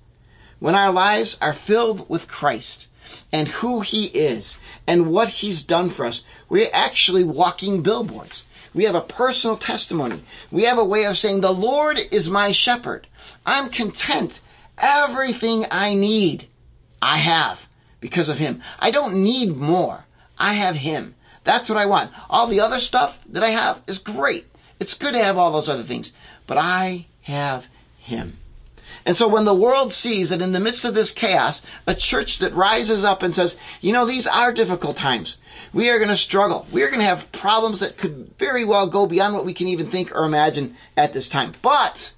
when 0.59 0.75
our 0.75 0.91
lives 0.91 1.35
are 1.41 1.53
filled 1.53 2.07
with 2.07 2.27
Christ, 2.27 2.87
and 3.31 3.47
who 3.47 3.81
he 3.81 4.05
is 4.05 4.57
and 4.87 5.11
what 5.11 5.29
he's 5.29 5.61
done 5.61 5.89
for 5.89 6.05
us. 6.05 6.23
We're 6.49 6.69
actually 6.73 7.23
walking 7.23 7.81
billboards. 7.81 8.43
We 8.73 8.83
have 8.83 8.95
a 8.95 9.01
personal 9.01 9.57
testimony. 9.57 10.23
We 10.51 10.63
have 10.63 10.77
a 10.77 10.83
way 10.83 11.05
of 11.05 11.17
saying, 11.17 11.41
the 11.41 11.53
Lord 11.53 11.97
is 12.11 12.29
my 12.29 12.51
shepherd. 12.51 13.07
I'm 13.45 13.69
content. 13.69 14.41
Everything 14.77 15.65
I 15.71 15.93
need, 15.93 16.47
I 17.01 17.17
have 17.17 17.67
because 18.01 18.27
of 18.27 18.37
him. 18.37 18.61
I 18.79 18.91
don't 18.91 19.23
need 19.23 19.55
more. 19.55 20.05
I 20.37 20.53
have 20.53 20.75
him. 20.75 21.15
That's 21.45 21.69
what 21.69 21.77
I 21.77 21.85
want. 21.85 22.11
All 22.29 22.47
the 22.47 22.59
other 22.59 22.79
stuff 22.79 23.23
that 23.29 23.43
I 23.43 23.49
have 23.49 23.81
is 23.87 23.99
great. 23.99 24.47
It's 24.79 24.93
good 24.93 25.13
to 25.13 25.23
have 25.23 25.37
all 25.37 25.51
those 25.51 25.69
other 25.69 25.83
things, 25.83 26.11
but 26.47 26.57
I 26.57 27.05
have 27.21 27.67
him. 27.99 28.39
And 29.05 29.15
so 29.15 29.27
when 29.27 29.45
the 29.45 29.53
world 29.53 29.93
sees 29.93 30.29
that 30.29 30.41
in 30.41 30.51
the 30.51 30.59
midst 30.59 30.85
of 30.85 30.95
this 30.95 31.11
chaos, 31.11 31.61
a 31.85 31.95
church 31.95 32.39
that 32.39 32.53
rises 32.53 33.03
up 33.03 33.23
and 33.23 33.33
says, 33.33 33.57
you 33.81 33.93
know, 33.93 34.05
these 34.05 34.27
are 34.27 34.53
difficult 34.53 34.97
times. 34.97 35.37
We 35.73 35.89
are 35.89 35.97
going 35.97 36.09
to 36.09 36.17
struggle. 36.17 36.65
We 36.71 36.83
are 36.83 36.89
going 36.89 37.01
to 37.01 37.05
have 37.05 37.31
problems 37.31 37.79
that 37.79 37.97
could 37.97 38.33
very 38.37 38.65
well 38.65 38.87
go 38.87 39.05
beyond 39.05 39.35
what 39.35 39.45
we 39.45 39.53
can 39.53 39.67
even 39.67 39.87
think 39.87 40.15
or 40.15 40.25
imagine 40.25 40.75
at 40.97 41.13
this 41.13 41.29
time. 41.29 41.53
But 41.61 42.13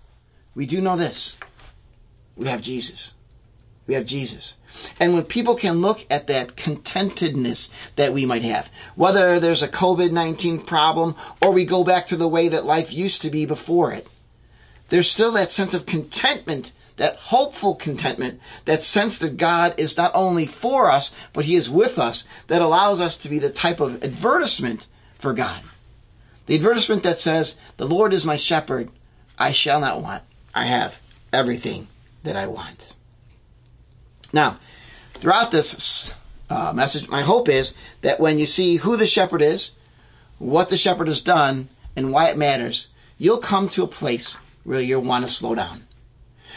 we 0.55 0.65
do 0.65 0.81
know 0.81 0.97
this. 0.97 1.36
We 2.36 2.47
have 2.47 2.62
Jesus. 2.62 3.13
We 3.86 3.93
have 3.93 4.05
Jesus. 4.05 4.57
And 5.00 5.13
when 5.13 5.24
people 5.24 5.55
can 5.55 5.81
look 5.81 6.05
at 6.09 6.27
that 6.27 6.55
contentedness 6.55 7.69
that 7.95 8.13
we 8.13 8.25
might 8.25 8.43
have, 8.43 8.69
whether 8.95 9.39
there's 9.39 9.63
a 9.63 9.67
COVID-19 9.67 10.65
problem 10.65 11.15
or 11.41 11.51
we 11.51 11.65
go 11.65 11.83
back 11.83 12.07
to 12.07 12.17
the 12.17 12.27
way 12.27 12.47
that 12.50 12.65
life 12.65 12.93
used 12.93 13.21
to 13.24 13.29
be 13.29 13.45
before 13.45 13.91
it, 13.91 14.07
there's 14.89 15.10
still 15.10 15.32
that 15.34 15.51
sense 15.51 15.74
of 15.74 15.86
contentment 15.86 16.72
that 16.98 17.15
hopeful 17.15 17.75
contentment, 17.75 18.39
that 18.65 18.84
sense 18.84 19.17
that 19.20 19.38
God 19.38 19.74
is 19.77 19.98
not 19.98 20.12
only 20.13 20.46
for 20.46 20.91
us, 20.91 21.13
but 21.32 21.46
He 21.46 21.56
is 21.56 21.70
with 21.70 21.98
us, 21.98 22.24
that 22.48 22.62
allows 22.62 23.00
us 23.00 23.17
to 23.17 23.29
be 23.29 23.39
the 23.39 23.50
type 23.50 23.79
of 23.79 24.03
advertisement 24.03 24.88
for 25.17 25.34
God. 25.34 25.62
The 26.48 26.56
advertisement 26.56 27.03
that 27.03 27.20
says, 27.20 27.56
The 27.77 27.88
Lord 27.88 28.13
is 28.13 28.25
my 28.25 28.36
shepherd, 28.36 28.89
I 29.38 29.51
shall 29.51 29.79
not 29.79 30.01
want. 30.01 30.24
I 30.53 30.65
have 30.65 31.00
everything 31.32 31.88
that 32.24 32.36
I 32.36 32.48
want. 32.48 32.94
Now, 34.34 34.60
throughout 35.13 35.51
this 35.51 36.12
uh, 36.50 36.74
message, 36.74 37.08
my 37.08 37.22
hope 37.22 37.48
is 37.48 37.74
that 38.01 38.20
when 38.20 38.39
you 38.39 38.48
see 38.48 38.77
who 38.77 38.98
the 38.98 39.08
shepherd 39.08 39.41
is, 39.41 39.72
what 40.39 40.70
the 40.70 40.77
shepherd 40.77 41.08
has 41.08 41.22
done, 41.22 41.70
and 41.96 42.12
why 42.12 42.29
it 42.29 42.38
matters, 42.38 42.88
you'll 43.17 43.38
come 43.38 43.70
to 43.70 43.84
a 43.84 43.88
place 43.88 44.38
where 44.67 44.79
you'll 44.81 45.01
want 45.01 45.25
to 45.25 45.31
slow 45.31 45.55
down 45.55 45.88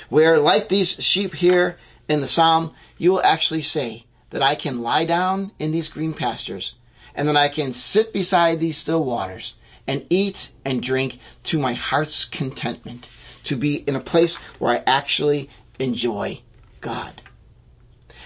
where, 0.09 0.39
like 0.39 0.69
these 0.69 0.91
sheep 0.91 1.35
here 1.35 1.79
in 2.09 2.21
the 2.21 2.29
psalm, 2.29 2.75
you 2.99 3.13
will 3.13 3.23
actually 3.23 3.63
say 3.63 4.05
that 4.31 4.43
I 4.43 4.55
can 4.55 4.83
lie 4.83 5.05
down 5.05 5.53
in 5.59 5.73
these 5.73 5.89
green 5.89 6.13
pastures 6.13 6.75
and 7.15 7.29
that 7.29 7.37
I 7.37 7.49
can 7.49 7.73
sit 7.73 8.13
beside 8.13 8.61
these 8.61 8.77
still 8.77 9.05
waters 9.05 9.55
and 9.87 10.07
eat 10.11 10.51
and 10.65 10.83
drink 10.83 11.19
to 11.45 11.59
my 11.59 11.75
heart's 11.75 12.25
contentment, 12.25 13.09
to 13.45 13.57
be 13.57 13.77
in 13.77 13.97
a 13.97 14.01
place 14.01 14.37
where 14.59 14.75
I 14.75 14.83
actually 14.87 15.49
enjoy 15.79 16.43
God. 16.81 17.23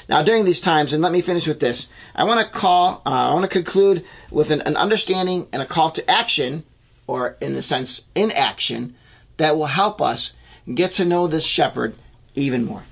Now, 0.06 0.22
during 0.22 0.44
these 0.44 0.60
times, 0.60 0.92
and 0.92 1.02
let 1.02 1.12
me 1.12 1.22
finish 1.22 1.46
with 1.46 1.60
this, 1.60 1.86
I 2.14 2.24
want 2.24 2.44
to 2.44 2.52
call, 2.52 3.00
uh, 3.06 3.30
I 3.30 3.32
want 3.32 3.44
to 3.44 3.48
conclude 3.48 4.04
with 4.30 4.50
an, 4.50 4.60
an 4.62 4.76
understanding 4.76 5.48
and 5.52 5.62
a 5.62 5.66
call 5.66 5.90
to 5.92 6.10
action, 6.10 6.64
or 7.06 7.36
in 7.40 7.56
a 7.56 7.62
sense, 7.62 8.02
inaction, 8.14 8.96
that 9.36 9.56
will 9.56 9.66
help 9.66 10.00
us 10.00 10.32
get 10.72 10.92
to 10.92 11.04
know 11.04 11.26
this 11.26 11.44
shepherd 11.44 11.94
even 12.34 12.64
more. 12.64 12.84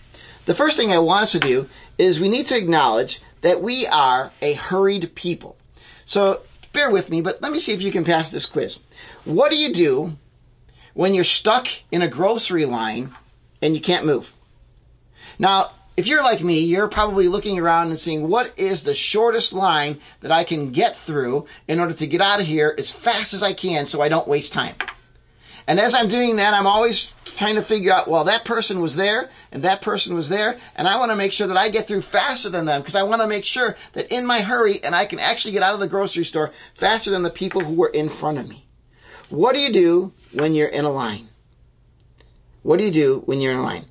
The 0.44 0.54
first 0.54 0.76
thing 0.76 0.92
I 0.92 0.99
want 0.99 1.22
us 1.22 1.32
to 1.32 1.38
do 1.38 1.68
is 1.99 2.18
we 2.18 2.28
need 2.28 2.46
to 2.49 2.56
acknowledge 2.56 3.20
that 3.42 3.62
we 3.62 3.87
are 3.87 4.32
a 4.40 4.54
hurried 4.54 5.14
people. 5.14 5.56
So 6.04 6.42
bear 6.72 6.90
with 6.90 7.11
me, 7.11 7.20
but 7.20 7.40
let 7.40 7.52
me 7.52 7.61
see 7.61 7.72
if 7.72 7.82
you 7.82 7.92
can 7.92 8.04
pass 8.04 8.30
this 8.30 8.46
quiz. 8.46 8.78
What 9.25 9.50
do 9.50 9.56
you 9.56 9.72
do 9.72 10.16
when 10.94 11.14
you're 11.14 11.25
stuck 11.25 11.68
in 11.90 12.02
a 12.02 12.08
grocery 12.08 12.64
line 12.64 13.14
and 13.61 13.75
you 13.75 13.80
can't 13.80 14.06
move? 14.06 14.32
Now, 15.38 15.72
if 15.96 16.06
you're 16.06 16.22
like 16.22 16.40
me, 16.42 16.61
you're 16.61 16.88
probably 16.88 17.28
looking 17.28 17.58
around 17.58 17.88
and 17.88 17.99
seeing 17.99 18.28
what 18.28 18.58
is 18.58 18.82
the 18.82 18.94
shortest 18.94 19.52
line 19.52 20.00
that 20.20 20.32
I 20.32 20.42
can 20.42 20.72
get 20.72 20.96
through 20.96 21.46
in 21.68 21.80
order 21.80 21.94
to 21.94 22.06
get 22.06 22.20
out 22.20 22.40
of 22.40 22.46
here 22.46 22.75
as 22.78 22.90
fast 22.90 23.34
as 23.34 23.42
I 23.42 23.52
can 23.52 23.87
so 23.87 24.00
I 24.00 24.08
don't 24.08 24.26
waste 24.26 24.52
time. 24.52 24.75
And 25.66 25.78
as 25.78 25.95
I'm 25.95 26.09
doing 26.09 26.37
that, 26.37 26.54
I'm 26.54 26.66
always 26.66 27.14
trying 27.37 27.54
to 27.54 27.62
figure 27.62 27.92
out, 27.92 28.09
well, 28.09 28.25
that 28.25 28.45
person 28.45 28.81
was 28.81 28.97
there 28.97 29.31
and 29.50 29.62
that 29.62 29.81
person 29.81 30.14
was 30.14 30.28
there. 30.28 30.59
And 30.75 30.88
I 30.88 30.99
want 30.99 31.11
to 31.11 31.16
make 31.16 31.33
sure 31.33 31.47
that 31.47 31.57
I 31.57 31.69
get 31.69 31.87
through 31.87 32.02
faster 32.02 32.49
than 32.49 32.66
them 32.66 32.81
because 32.81 32.97
I 32.97 33.02
want 33.04 33.23
to 33.23 33.28
make 33.28 33.45
sure 33.45 33.76
that 33.92 34.12
in 34.12 34.26
my 34.26 34.40
hurry 34.40 34.83
and 34.83 34.95
I 34.95 35.07
can 35.07 35.19
actually 35.19 35.52
get 35.52 35.62
out 35.62 35.75
of 35.75 35.81
the 35.81 35.88
grocery 35.88 36.25
store 36.25 36.52
faster 36.75 37.11
than 37.11 37.23
the 37.23 37.31
people 37.31 37.62
who 37.62 37.75
were 37.75 37.88
in 37.88 38.09
front 38.09 38.38
of 38.38 38.49
me. 38.49 38.66
What 39.28 39.52
do 39.52 39.61
you 39.61 39.73
do 39.73 40.12
when 40.33 40.54
you're 40.54 40.69
in 40.69 40.85
a 40.85 40.90
line? 40.90 41.28
What 42.62 42.78
do 42.78 42.85
you 42.85 42.90
do 42.90 43.23
when 43.26 43.40
you're 43.40 43.52
in 43.52 43.59
a 43.59 43.62
line? 43.62 43.87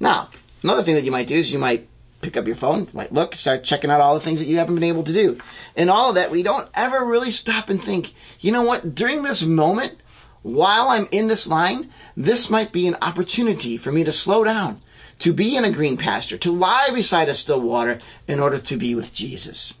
Now, 0.00 0.30
another 0.62 0.82
thing 0.82 0.94
that 0.96 1.04
you 1.04 1.12
might 1.12 1.28
do 1.28 1.36
is 1.36 1.52
you 1.52 1.58
might 1.58 1.88
pick 2.20 2.36
up 2.36 2.46
your 2.46 2.56
phone, 2.56 2.88
might 2.92 3.12
look, 3.12 3.34
start 3.34 3.64
checking 3.64 3.90
out 3.90 4.00
all 4.00 4.14
the 4.14 4.20
things 4.20 4.40
that 4.40 4.46
you 4.46 4.58
haven't 4.58 4.74
been 4.74 4.84
able 4.84 5.02
to 5.04 5.12
do. 5.12 5.38
And 5.76 5.90
all 5.90 6.10
of 6.10 6.14
that, 6.16 6.30
we 6.30 6.42
don't 6.42 6.68
ever 6.74 7.06
really 7.06 7.30
stop 7.30 7.70
and 7.70 7.82
think, 7.82 8.12
you 8.40 8.52
know 8.52 8.62
what, 8.62 8.94
during 8.94 9.22
this 9.22 9.42
moment, 9.42 9.98
while 10.42 10.88
I'm 10.88 11.08
in 11.10 11.26
this 11.28 11.46
line, 11.46 11.90
this 12.16 12.48
might 12.48 12.72
be 12.72 12.86
an 12.86 12.96
opportunity 13.02 13.76
for 13.76 13.92
me 13.92 14.04
to 14.04 14.12
slow 14.12 14.44
down, 14.44 14.80
to 15.20 15.32
be 15.32 15.56
in 15.56 15.64
a 15.64 15.70
green 15.70 15.96
pasture, 15.96 16.38
to 16.38 16.52
lie 16.52 16.88
beside 16.92 17.28
a 17.28 17.34
still 17.34 17.60
water 17.60 18.00
in 18.26 18.40
order 18.40 18.58
to 18.58 18.76
be 18.76 18.94
with 18.94 19.14
Jesus. 19.14 19.74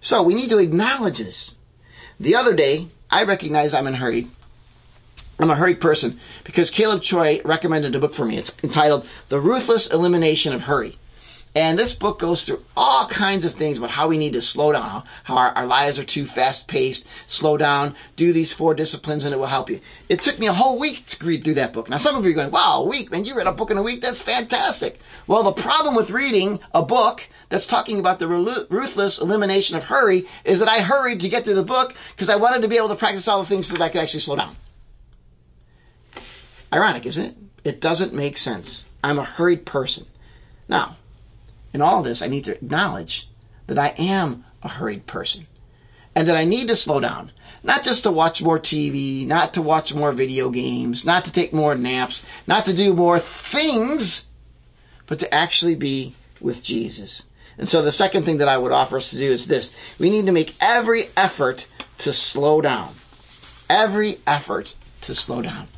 So 0.00 0.22
we 0.22 0.34
need 0.34 0.50
to 0.50 0.58
acknowledge 0.58 1.18
this. 1.18 1.52
The 2.20 2.34
other 2.34 2.54
day, 2.54 2.88
I 3.10 3.24
recognize 3.24 3.74
I'm 3.74 3.86
in 3.86 3.94
a 3.94 3.98
hurry. 3.98 4.28
I'm 5.38 5.50
a 5.50 5.56
hurried 5.56 5.80
person 5.80 6.18
because 6.42 6.70
Caleb 6.70 7.02
Choi 7.02 7.40
recommended 7.44 7.94
a 7.94 8.00
book 8.00 8.14
for 8.14 8.24
me. 8.24 8.38
It's 8.38 8.52
entitled 8.62 9.06
The 9.28 9.40
Ruthless 9.40 9.86
Elimination 9.86 10.52
of 10.52 10.62
Hurry. 10.62 10.98
And 11.54 11.78
this 11.78 11.92
book 11.92 12.18
goes 12.18 12.44
through 12.44 12.62
all 12.76 13.06
kinds 13.08 13.44
of 13.44 13.54
things 13.54 13.78
about 13.78 13.90
how 13.90 14.06
we 14.08 14.18
need 14.18 14.34
to 14.34 14.42
slow 14.42 14.72
down, 14.72 15.04
how 15.24 15.36
our, 15.36 15.50
our 15.52 15.66
lives 15.66 15.98
are 15.98 16.04
too 16.04 16.26
fast 16.26 16.66
paced, 16.68 17.06
slow 17.26 17.56
down, 17.56 17.94
do 18.16 18.32
these 18.32 18.52
four 18.52 18.74
disciplines 18.74 19.24
and 19.24 19.34
it 19.34 19.38
will 19.38 19.46
help 19.46 19.70
you. 19.70 19.80
It 20.08 20.22
took 20.22 20.38
me 20.38 20.46
a 20.46 20.52
whole 20.52 20.78
week 20.78 21.06
to 21.06 21.24
read 21.24 21.44
through 21.44 21.54
that 21.54 21.72
book. 21.72 21.88
Now 21.88 21.96
some 21.96 22.16
of 22.16 22.24
you 22.24 22.32
are 22.32 22.34
going, 22.34 22.50
wow, 22.50 22.82
a 22.82 22.84
week, 22.84 23.10
man, 23.10 23.24
you 23.24 23.34
read 23.34 23.46
a 23.46 23.52
book 23.52 23.70
in 23.70 23.78
a 23.78 23.82
week? 23.82 24.02
That's 24.02 24.22
fantastic. 24.22 25.00
Well, 25.26 25.42
the 25.42 25.52
problem 25.52 25.94
with 25.94 26.10
reading 26.10 26.60
a 26.74 26.82
book 26.82 27.26
that's 27.48 27.66
talking 27.66 27.98
about 27.98 28.18
the 28.18 28.28
ruthless 28.28 29.18
elimination 29.18 29.76
of 29.76 29.84
hurry 29.84 30.26
is 30.44 30.58
that 30.58 30.68
I 30.68 30.80
hurried 30.80 31.20
to 31.20 31.28
get 31.28 31.44
through 31.44 31.54
the 31.54 31.62
book 31.62 31.94
because 32.14 32.28
I 32.28 32.36
wanted 32.36 32.62
to 32.62 32.68
be 32.68 32.76
able 32.76 32.88
to 32.88 32.96
practice 32.96 33.26
all 33.26 33.40
the 33.40 33.48
things 33.48 33.66
so 33.66 33.72
that 33.74 33.82
I 33.82 33.88
could 33.88 34.02
actually 34.02 34.20
slow 34.20 34.36
down. 34.36 34.54
Ironic, 36.72 37.06
isn't 37.06 37.24
it? 37.24 37.36
It 37.64 37.80
doesn't 37.80 38.12
make 38.12 38.36
sense. 38.36 38.84
I'm 39.02 39.18
a 39.18 39.24
hurried 39.24 39.64
person. 39.64 40.06
Now, 40.68 40.97
in 41.78 41.82
all 41.82 42.02
this, 42.02 42.22
I 42.22 42.26
need 42.26 42.44
to 42.46 42.54
acknowledge 42.54 43.28
that 43.68 43.78
I 43.78 43.94
am 43.98 44.44
a 44.64 44.68
hurried 44.68 45.06
person 45.06 45.46
and 46.12 46.26
that 46.26 46.36
I 46.36 46.42
need 46.42 46.66
to 46.66 46.74
slow 46.74 46.98
down. 46.98 47.30
Not 47.62 47.84
just 47.84 48.02
to 48.02 48.10
watch 48.10 48.42
more 48.42 48.58
TV, 48.58 49.24
not 49.24 49.54
to 49.54 49.62
watch 49.62 49.94
more 49.94 50.10
video 50.10 50.50
games, 50.50 51.04
not 51.04 51.24
to 51.26 51.32
take 51.32 51.52
more 51.52 51.76
naps, 51.76 52.24
not 52.48 52.66
to 52.66 52.72
do 52.72 52.94
more 52.94 53.20
things, 53.20 54.24
but 55.06 55.20
to 55.20 55.32
actually 55.32 55.76
be 55.76 56.16
with 56.40 56.64
Jesus. 56.64 57.22
And 57.56 57.68
so 57.68 57.80
the 57.80 57.92
second 57.92 58.24
thing 58.24 58.38
that 58.38 58.48
I 58.48 58.58
would 58.58 58.72
offer 58.72 58.96
us 58.96 59.10
to 59.10 59.16
do 59.16 59.30
is 59.30 59.46
this. 59.46 59.70
We 60.00 60.10
need 60.10 60.26
to 60.26 60.32
make 60.32 60.56
every 60.60 61.10
effort 61.16 61.68
to 61.98 62.12
slow 62.12 62.60
down. 62.60 62.96
Every 63.70 64.18
effort 64.26 64.74
to 65.02 65.14
slow 65.14 65.42
down. 65.42 65.68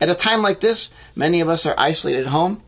At 0.00 0.08
a 0.08 0.14
time 0.14 0.40
like 0.40 0.60
this, 0.60 0.88
many 1.14 1.42
of 1.42 1.50
us 1.50 1.66
are 1.66 1.74
isolated 1.76 2.20
at 2.20 2.32
home. 2.32 2.62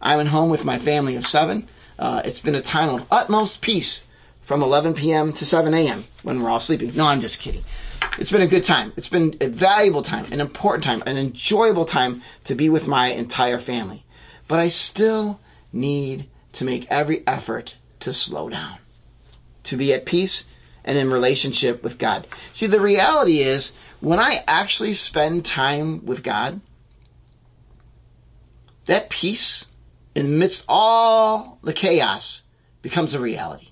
I'm 0.00 0.20
at 0.20 0.28
home 0.28 0.50
with 0.50 0.64
my 0.64 0.78
family 0.78 1.16
of 1.16 1.26
seven. 1.26 1.68
Uh, 1.98 2.22
it's 2.24 2.40
been 2.40 2.54
a 2.54 2.62
time 2.62 2.94
of 2.94 3.06
utmost 3.10 3.60
peace 3.60 4.02
from 4.42 4.62
11 4.62 4.94
p.m. 4.94 5.32
to 5.32 5.44
7 5.44 5.74
a.m. 5.74 6.04
when 6.22 6.42
we're 6.42 6.48
all 6.48 6.60
sleeping. 6.60 6.94
No, 6.94 7.06
I'm 7.06 7.20
just 7.20 7.40
kidding. 7.40 7.64
It's 8.18 8.30
been 8.30 8.42
a 8.42 8.46
good 8.46 8.64
time. 8.64 8.92
It's 8.96 9.08
been 9.08 9.36
a 9.40 9.48
valuable 9.48 10.02
time, 10.02 10.32
an 10.32 10.40
important 10.40 10.84
time, 10.84 11.02
an 11.06 11.18
enjoyable 11.18 11.84
time 11.84 12.22
to 12.44 12.54
be 12.54 12.68
with 12.68 12.86
my 12.86 13.08
entire 13.08 13.58
family. 13.58 14.04
But 14.46 14.60
I 14.60 14.68
still 14.68 15.40
need 15.72 16.28
to 16.52 16.64
make 16.64 16.86
every 16.88 17.26
effort 17.26 17.76
to 18.00 18.12
slow 18.12 18.48
down, 18.48 18.78
to 19.64 19.76
be 19.76 19.92
at 19.92 20.06
peace 20.06 20.44
and 20.84 20.96
in 20.96 21.10
relationship 21.10 21.82
with 21.82 21.98
God. 21.98 22.26
See, 22.52 22.66
the 22.66 22.80
reality 22.80 23.40
is 23.40 23.72
when 24.00 24.18
I 24.18 24.42
actually 24.48 24.94
spend 24.94 25.44
time 25.44 26.06
with 26.06 26.22
God, 26.22 26.60
that 28.86 29.10
peace 29.10 29.66
amidst 30.16 30.64
all 30.68 31.58
the 31.62 31.72
chaos 31.72 32.42
becomes 32.82 33.14
a 33.14 33.20
reality. 33.20 33.68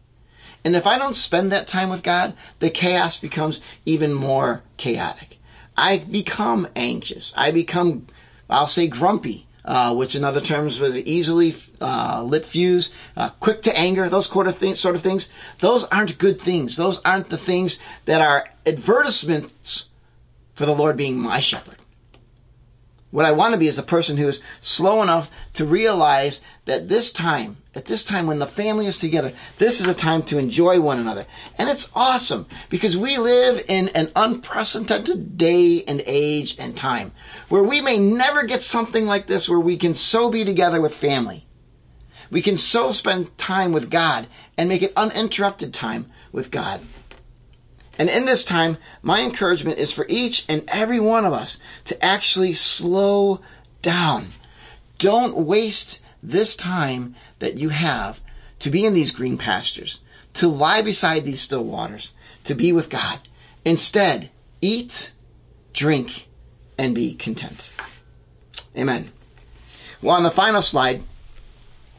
And 0.64 0.75
if 0.75 0.87
I 0.87 0.99
don't 0.99 1.14
spend 1.14 1.53
that 1.53 1.68
time 1.68 1.90
with 1.90 2.03
God, 2.03 2.35
the 2.59 2.70
chaos 2.70 3.18
becomes 3.18 3.61
even 3.85 4.12
more 4.12 4.62
chaotic. 4.77 5.38
I 5.77 5.99
become 5.99 6.68
anxious. 6.75 7.33
I 7.37 7.51
become, 7.51 8.07
I'll 8.51 8.66
say, 8.66 8.88
grumpy, 8.88 9.46
uh, 9.64 9.94
which 9.94 10.14
in 10.14 10.25
other 10.25 10.40
terms 10.40 10.81
was 10.81 10.96
easily 10.96 11.57
uh, 11.81 12.22
lit 12.22 12.46
fuse, 12.46 12.90
uh, 13.16 13.31
quick 13.40 13.62
to 13.62 13.79
anger, 13.79 14.09
those 14.09 14.27
sort 14.27 14.46
of, 14.46 14.57
things, 14.57 14.81
sort 14.81 14.96
of 14.96 15.03
things. 15.03 15.29
Those 15.61 15.85
aren't 15.85 16.18
good 16.18 16.40
things. 16.40 16.77
Those 16.77 17.01
aren't 17.05 17.29
the 17.29 17.38
things 17.38 17.79
that 18.07 18.20
are 18.20 18.49
advertisements 18.64 19.87
for 20.55 20.66
the 20.66 20.75
Lord 20.75 20.96
being 20.96 21.18
my 21.18 21.40
shepherd. 21.40 21.77
What 23.16 23.24
I 23.24 23.33
want 23.33 23.52
to 23.52 23.59
be 23.59 23.66
is 23.66 23.79
a 23.79 23.83
person 23.83 24.18
who 24.18 24.29
is 24.29 24.42
slow 24.61 25.00
enough 25.00 25.31
to 25.55 25.64
realize 25.64 26.42
that 26.66 26.90
this 26.90 27.11
time, 27.11 27.57
at 27.74 27.87
this 27.87 28.05
time 28.05 28.26
when 28.26 28.40
the 28.40 28.46
family 28.46 28.87
is 28.87 28.98
together, 28.98 29.33
this 29.57 29.81
is 29.81 29.87
a 29.87 29.94
time 29.94 30.22
to 30.24 30.37
enjoy 30.37 30.81
one 30.81 30.98
another. 30.98 31.24
And 31.57 31.70
it's 31.70 31.88
awesome 31.94 32.44
because 32.68 32.94
we 32.94 33.16
live 33.16 33.64
in 33.68 33.88
an 33.88 34.12
unprecedented 34.14 35.38
day 35.38 35.83
and 35.85 36.02
age 36.05 36.57
and 36.59 36.76
time 36.76 37.12
where 37.48 37.62
we 37.62 37.81
may 37.81 37.96
never 37.96 38.42
get 38.42 38.61
something 38.61 39.07
like 39.07 39.29
this 39.29 39.48
where 39.48 39.61
we 39.61 39.79
can 39.79 39.94
so 39.94 40.29
be 40.29 40.44
together 40.44 40.83
with 40.83 40.94
family. 40.94 41.46
We 42.31 42.42
can 42.42 42.59
so 42.59 42.92
spend 42.92 43.38
time 43.38 43.72
with 43.72 43.90
God 43.90 44.26
and 44.59 44.68
make 44.68 44.83
it 44.83 44.92
uninterrupted 44.94 45.72
time 45.72 46.12
with 46.33 46.50
God. 46.50 46.83
And 47.98 48.11
in 48.11 48.26
this 48.26 48.44
time, 48.44 48.76
my 49.02 49.22
encouragement 49.22 49.78
is 49.78 49.92
for 49.92 50.06
each 50.09 50.44
and 50.48 50.62
every 50.68 51.00
one 51.00 51.24
of 51.24 51.32
us 51.32 51.59
to 51.87 52.04
actually 52.04 52.52
slow 52.52 53.40
down. 53.82 54.32
Don't 54.98 55.37
waste 55.37 56.00
this 56.22 56.56
time 56.56 57.14
that 57.38 57.56
you 57.56 57.70
have 57.70 58.20
to 58.59 58.70
be 58.70 58.85
in 58.85 58.94
these 58.94 59.11
green 59.11 59.38
pastures, 59.38 60.00
to 60.35 60.48
lie 60.48 60.82
beside 60.82 61.24
these 61.24 61.40
still 61.40 61.64
waters, 61.64 62.11
to 62.44 62.54
be 62.54 62.72
with 62.72 62.90
God. 62.90 63.20
Instead, 63.64 64.30
eat, 64.61 65.12
drink, 65.72 66.28
and 66.78 66.94
be 66.94 67.14
content. 67.14 67.68
Amen. 68.76 69.11
Well, 70.02 70.16
on 70.16 70.22
the 70.22 70.30
final 70.30 70.62
slide, 70.62 71.02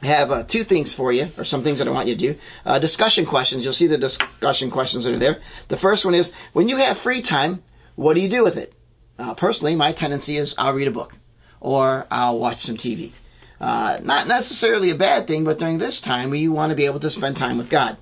have 0.04 0.32
uh, 0.32 0.44
two 0.44 0.64
things 0.64 0.94
for 0.94 1.12
you, 1.12 1.32
or 1.38 1.44
some 1.44 1.64
things 1.64 1.80
that 1.80 1.88
I 1.88 1.92
want 1.92 2.08
you 2.08 2.16
to 2.16 2.34
do. 2.34 2.40
Uh, 2.66 2.80
discussion 2.80 3.26
questions. 3.26 3.64
You'll 3.64 3.74
see 3.74 3.88
the 3.88 3.98
discussion 3.98 4.70
questions 4.70 5.06
that 5.06 5.14
are 5.14 5.20
there. 5.20 5.42
The 5.70 5.78
first 5.78 6.06
one 6.06 6.14
is, 6.14 6.32
when 6.54 6.70
you 6.70 6.78
have 6.78 6.98
free 6.98 7.22
time, 7.22 7.64
what 7.96 8.14
do 8.14 8.22
you 8.22 8.30
do 8.30 8.44
with 8.44 8.58
it? 8.58 8.74
Uh, 9.18 9.34
personally, 9.34 9.76
my 9.76 9.92
tendency 9.92 10.38
is 10.38 10.54
I'll 10.58 10.74
read 10.74 10.88
a 10.88 10.92
book, 10.92 11.16
or 11.60 12.06
I'll 12.12 12.38
watch 12.38 12.62
some 12.62 12.78
TV. 12.78 13.12
Uh, 13.60 14.00
not 14.04 14.28
necessarily 14.28 14.92
a 14.92 14.96
bad 14.96 15.26
thing, 15.26 15.44
but 15.44 15.58
during 15.58 15.80
this 15.80 16.00
time, 16.00 16.30
we 16.30 16.48
want 16.48 16.70
to 16.70 16.76
be 16.76 16.86
able 16.86 17.00
to 17.00 17.10
spend 17.10 17.36
time 17.36 17.58
with 17.58 17.70
God. 17.70 17.98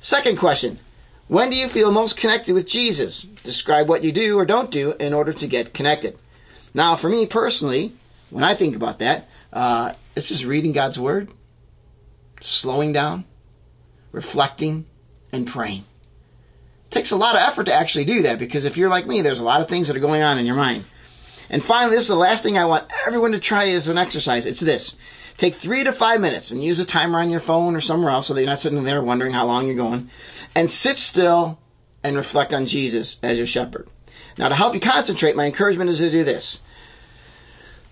Second 0.00 0.38
question. 0.38 0.78
When 1.28 1.50
do 1.50 1.56
you 1.56 1.68
feel 1.68 1.90
most 1.90 2.16
connected 2.16 2.54
with 2.54 2.66
Jesus? 2.66 3.22
Describe 3.44 3.88
what 3.88 4.04
you 4.04 4.12
do 4.12 4.38
or 4.38 4.44
don't 4.44 4.70
do 4.70 4.92
in 4.98 5.12
order 5.14 5.32
to 5.32 5.46
get 5.46 5.74
connected. 5.74 6.18
Now, 6.74 6.96
for 6.96 7.08
me 7.08 7.26
personally, 7.26 7.94
when 8.30 8.44
I 8.44 8.54
think 8.54 8.74
about 8.74 8.98
that, 8.98 9.28
uh, 9.52 9.92
it's 10.14 10.28
just 10.28 10.44
reading 10.44 10.72
God's 10.72 10.98
Word, 10.98 11.30
slowing 12.40 12.92
down, 12.92 13.24
reflecting, 14.10 14.86
and 15.32 15.46
praying. 15.46 15.84
It 16.86 16.90
takes 16.90 17.10
a 17.10 17.16
lot 17.16 17.34
of 17.34 17.42
effort 17.42 17.64
to 17.64 17.74
actually 17.74 18.04
do 18.04 18.22
that 18.22 18.38
because 18.38 18.64
if 18.64 18.76
you're 18.76 18.90
like 18.90 19.06
me, 19.06 19.22
there's 19.22 19.38
a 19.38 19.44
lot 19.44 19.60
of 19.60 19.68
things 19.68 19.88
that 19.88 19.96
are 19.96 20.00
going 20.00 20.22
on 20.22 20.38
in 20.38 20.46
your 20.46 20.56
mind. 20.56 20.84
And 21.48 21.64
finally, 21.64 21.96
this 21.96 22.04
is 22.04 22.08
the 22.08 22.16
last 22.16 22.42
thing 22.42 22.56
I 22.56 22.64
want 22.64 22.90
everyone 23.06 23.32
to 23.32 23.38
try 23.38 23.68
as 23.68 23.88
an 23.88 23.98
exercise. 23.98 24.46
It's 24.46 24.60
this. 24.60 24.94
Take 25.36 25.54
three 25.54 25.84
to 25.84 25.92
five 25.92 26.20
minutes 26.20 26.50
and 26.50 26.62
use 26.62 26.78
a 26.78 26.84
timer 26.84 27.18
on 27.18 27.30
your 27.30 27.40
phone 27.40 27.74
or 27.74 27.80
somewhere 27.80 28.10
else 28.10 28.26
so 28.26 28.34
that 28.34 28.40
you're 28.40 28.48
not 28.48 28.58
sitting 28.58 28.84
there 28.84 29.02
wondering 29.02 29.32
how 29.32 29.46
long 29.46 29.66
you're 29.66 29.74
going. 29.74 30.10
And 30.54 30.70
sit 30.70 30.98
still 30.98 31.58
and 32.02 32.16
reflect 32.16 32.52
on 32.52 32.66
Jesus 32.66 33.16
as 33.22 33.38
your 33.38 33.46
shepherd. 33.46 33.88
Now, 34.38 34.48
to 34.48 34.54
help 34.54 34.74
you 34.74 34.80
concentrate, 34.80 35.36
my 35.36 35.46
encouragement 35.46 35.90
is 35.90 35.98
to 35.98 36.10
do 36.10 36.24
this. 36.24 36.60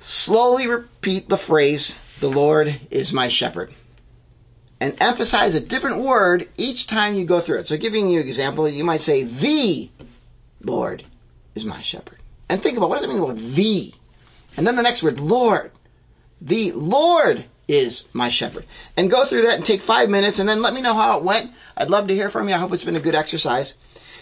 Slowly 0.00 0.66
repeat 0.66 1.28
the 1.28 1.37
phrase, 1.37 1.94
the 2.20 2.30
Lord 2.30 2.80
is 2.90 3.12
my 3.12 3.28
shepherd. 3.28 3.72
And 4.80 4.96
emphasize 5.00 5.54
a 5.54 5.61
different 5.61 5.98
word 5.98 6.48
each 6.56 6.87
time 6.87 7.14
you 7.14 7.24
go 7.24 7.40
through 7.40 7.59
it. 7.59 7.68
So 7.68 7.76
giving 7.76 8.09
you 8.09 8.20
an 8.20 8.28
example, 8.28 8.68
you 8.68 8.85
might 8.85 9.02
say, 9.02 9.24
the 9.24 9.90
Lord 10.62 11.04
is 11.54 11.64
my 11.64 11.83
shepherd. 11.83 12.18
And 12.48 12.62
think 12.62 12.76
about 12.76 12.88
what 12.88 12.96
does 12.96 13.04
it 13.04 13.12
mean 13.12 13.22
about 13.22 13.37
the? 13.37 13.92
And 14.56 14.66
then 14.66 14.76
the 14.76 14.83
next 14.83 15.02
word, 15.02 15.20
Lord. 15.20 15.72
The 16.40 16.72
Lord 16.72 17.44
is 17.68 18.04
my 18.12 18.30
shepherd. 18.30 18.64
And 18.96 19.11
go 19.11 19.24
through 19.24 19.42
that 19.42 19.56
and 19.56 19.64
take 19.64 19.83
five 19.83 20.09
minutes 20.09 20.38
and 20.38 20.48
then 20.48 20.62
let 20.62 20.74
me 20.74 20.80
know 20.80 20.94
how 20.94 21.18
it 21.18 21.24
went. 21.24 21.52
I'd 21.76 21.90
love 21.90 22.09
to 22.09 22.14
hear 22.14 22.30
from 22.30 22.48
you. 22.48 22.54
I 22.54 22.59
hope 22.59 22.72
it's 22.72 22.85
been 22.85 22.96
a 22.96 23.00
good 23.00 23.14
exercise. 23.14 23.74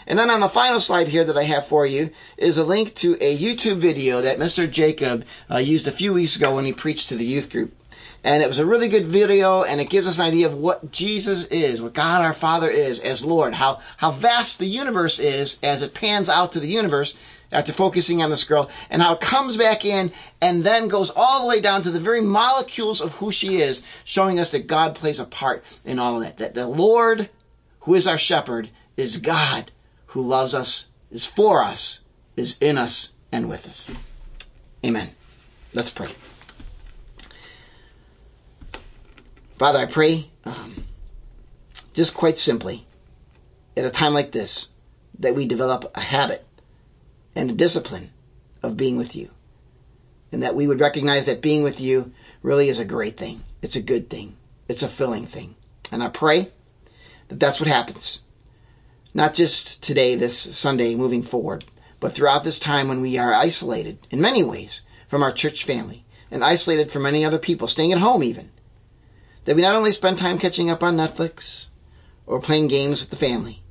And 0.06 0.18
then 0.18 0.30
on 0.30 0.40
the 0.40 0.48
final 0.48 0.80
slide 0.80 1.08
here 1.08 1.24
that 1.24 1.38
I 1.38 1.44
have 1.44 1.66
for 1.66 1.86
you 1.86 2.10
is 2.36 2.56
a 2.56 2.64
link 2.64 2.94
to 2.96 3.16
a 3.20 3.36
YouTube 3.36 3.78
video 3.78 4.20
that 4.20 4.38
Mr. 4.38 4.70
Jacob 4.70 5.24
uh, 5.50 5.58
used 5.58 5.86
a 5.86 5.92
few 5.92 6.12
weeks 6.14 6.34
ago 6.34 6.54
when 6.54 6.64
he 6.64 6.72
preached 6.72 7.08
to 7.10 7.16
the 7.16 7.24
youth 7.24 7.50
group. 7.50 7.77
And 8.24 8.42
it 8.42 8.48
was 8.48 8.58
a 8.58 8.66
really 8.66 8.88
good 8.88 9.06
video 9.06 9.62
and 9.62 9.80
it 9.80 9.90
gives 9.90 10.06
us 10.06 10.18
an 10.18 10.24
idea 10.24 10.46
of 10.46 10.54
what 10.54 10.90
Jesus 10.90 11.44
is, 11.44 11.80
what 11.80 11.94
God 11.94 12.22
our 12.22 12.34
Father 12.34 12.68
is 12.68 12.98
as 13.00 13.24
Lord, 13.24 13.54
how, 13.54 13.80
how 13.96 14.10
vast 14.10 14.58
the 14.58 14.66
universe 14.66 15.18
is 15.18 15.56
as 15.62 15.82
it 15.82 15.94
pans 15.94 16.28
out 16.28 16.52
to 16.52 16.60
the 16.60 16.68
universe 16.68 17.14
after 17.50 17.72
focusing 17.72 18.22
on 18.22 18.30
this 18.30 18.44
girl 18.44 18.68
and 18.90 19.00
how 19.00 19.14
it 19.14 19.20
comes 19.20 19.56
back 19.56 19.84
in 19.84 20.12
and 20.40 20.64
then 20.64 20.88
goes 20.88 21.10
all 21.14 21.42
the 21.42 21.48
way 21.48 21.60
down 21.60 21.82
to 21.82 21.90
the 21.90 22.00
very 22.00 22.20
molecules 22.20 23.00
of 23.00 23.14
who 23.14 23.32
she 23.32 23.60
is, 23.60 23.82
showing 24.04 24.38
us 24.38 24.50
that 24.50 24.66
God 24.66 24.94
plays 24.94 25.18
a 25.18 25.24
part 25.24 25.64
in 25.84 25.98
all 25.98 26.16
of 26.16 26.22
that. 26.22 26.36
That 26.38 26.54
the 26.54 26.66
Lord, 26.66 27.30
who 27.80 27.94
is 27.94 28.06
our 28.06 28.18
shepherd, 28.18 28.70
is 28.96 29.18
God 29.18 29.70
who 30.06 30.26
loves 30.26 30.54
us, 30.54 30.86
is 31.10 31.24
for 31.24 31.62
us, 31.62 32.00
is 32.36 32.56
in 32.60 32.76
us, 32.76 33.10
and 33.30 33.48
with 33.48 33.68
us. 33.68 33.88
Amen. 34.84 35.10
Let's 35.72 35.90
pray. 35.90 36.14
Father, 39.58 39.78
I 39.78 39.86
pray, 39.86 40.30
um, 40.44 40.84
just 41.92 42.14
quite 42.14 42.38
simply, 42.38 42.86
at 43.76 43.84
a 43.84 43.90
time 43.90 44.14
like 44.14 44.32
this, 44.32 44.68
that 45.18 45.34
we 45.34 45.46
develop 45.46 45.90
a 45.94 46.00
habit 46.00 46.46
and 47.34 47.50
a 47.50 47.54
discipline 47.54 48.10
of 48.62 48.76
being 48.76 48.96
with 48.96 49.16
you. 49.16 49.30
And 50.30 50.42
that 50.42 50.54
we 50.54 50.66
would 50.66 50.80
recognize 50.80 51.26
that 51.26 51.42
being 51.42 51.62
with 51.62 51.80
you 51.80 52.12
really 52.42 52.68
is 52.68 52.78
a 52.78 52.84
great 52.84 53.16
thing. 53.16 53.42
It's 53.62 53.76
a 53.76 53.82
good 53.82 54.08
thing. 54.08 54.36
It's 54.68 54.82
a 54.82 54.88
filling 54.88 55.26
thing. 55.26 55.56
And 55.90 56.02
I 56.02 56.08
pray 56.08 56.52
that 57.28 57.40
that's 57.40 57.58
what 57.58 57.68
happens 57.68 58.20
not 59.14 59.34
just 59.34 59.82
today, 59.82 60.14
this 60.14 60.38
Sunday, 60.38 60.94
moving 60.94 61.22
forward, 61.22 61.64
but 62.00 62.12
throughout 62.12 62.44
this 62.44 62.58
time 62.58 62.88
when 62.88 63.00
we 63.00 63.18
are 63.18 63.34
isolated 63.34 63.98
in 64.10 64.20
many 64.20 64.42
ways 64.42 64.82
from 65.08 65.22
our 65.22 65.32
church 65.32 65.64
family 65.64 66.04
and 66.30 66.44
isolated 66.44 66.90
from 66.90 67.02
many 67.02 67.24
other 67.24 67.38
people, 67.38 67.66
staying 67.66 67.92
at 67.92 67.98
home 67.98 68.22
even. 68.22 68.50
That 69.48 69.56
we 69.56 69.62
not 69.62 69.74
only 69.74 69.92
spend 69.92 70.18
time 70.18 70.38
catching 70.38 70.68
up 70.68 70.82
on 70.82 70.98
Netflix 70.98 71.68
or 72.26 72.38
playing 72.38 72.68
games 72.68 73.00
with 73.00 73.08
the 73.08 73.16
family, 73.16 73.62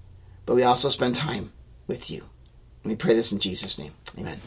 but 0.47 0.55
we 0.55 0.63
also 0.63 0.89
spend 0.89 1.15
time 1.15 1.53
with 1.85 2.09
you. 2.09 2.23
And 2.81 2.89
we 2.89 2.95
pray 2.95 3.13
this 3.13 3.31
in 3.31 3.37
Jesus' 3.37 3.77
name. 3.77 3.93
Amen. 4.17 4.41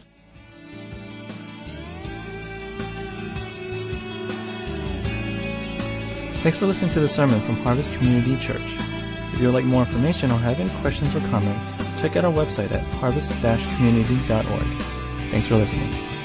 Thanks 6.42 6.58
for 6.58 6.66
listening 6.66 6.90
to 6.94 7.00
the 7.00 7.06
sermon 7.06 7.40
from 7.42 7.58
Harvest 7.58 7.92
Community 7.92 8.36
Church. 8.44 8.60
If 9.32 9.38
you 9.38 9.46
would 9.46 9.54
like 9.54 9.64
more 9.64 9.82
information 9.82 10.32
or 10.32 10.38
have 10.38 10.58
any 10.58 10.70
questions 10.80 11.14
or 11.14 11.20
comments, 11.28 11.70
check 12.02 12.16
out 12.16 12.24
our 12.24 12.32
website 12.32 12.72
at 12.72 12.82
harvest-community.org. 12.94 14.82
Thanks 15.30 15.46
for 15.46 15.54
listening. 15.54 16.19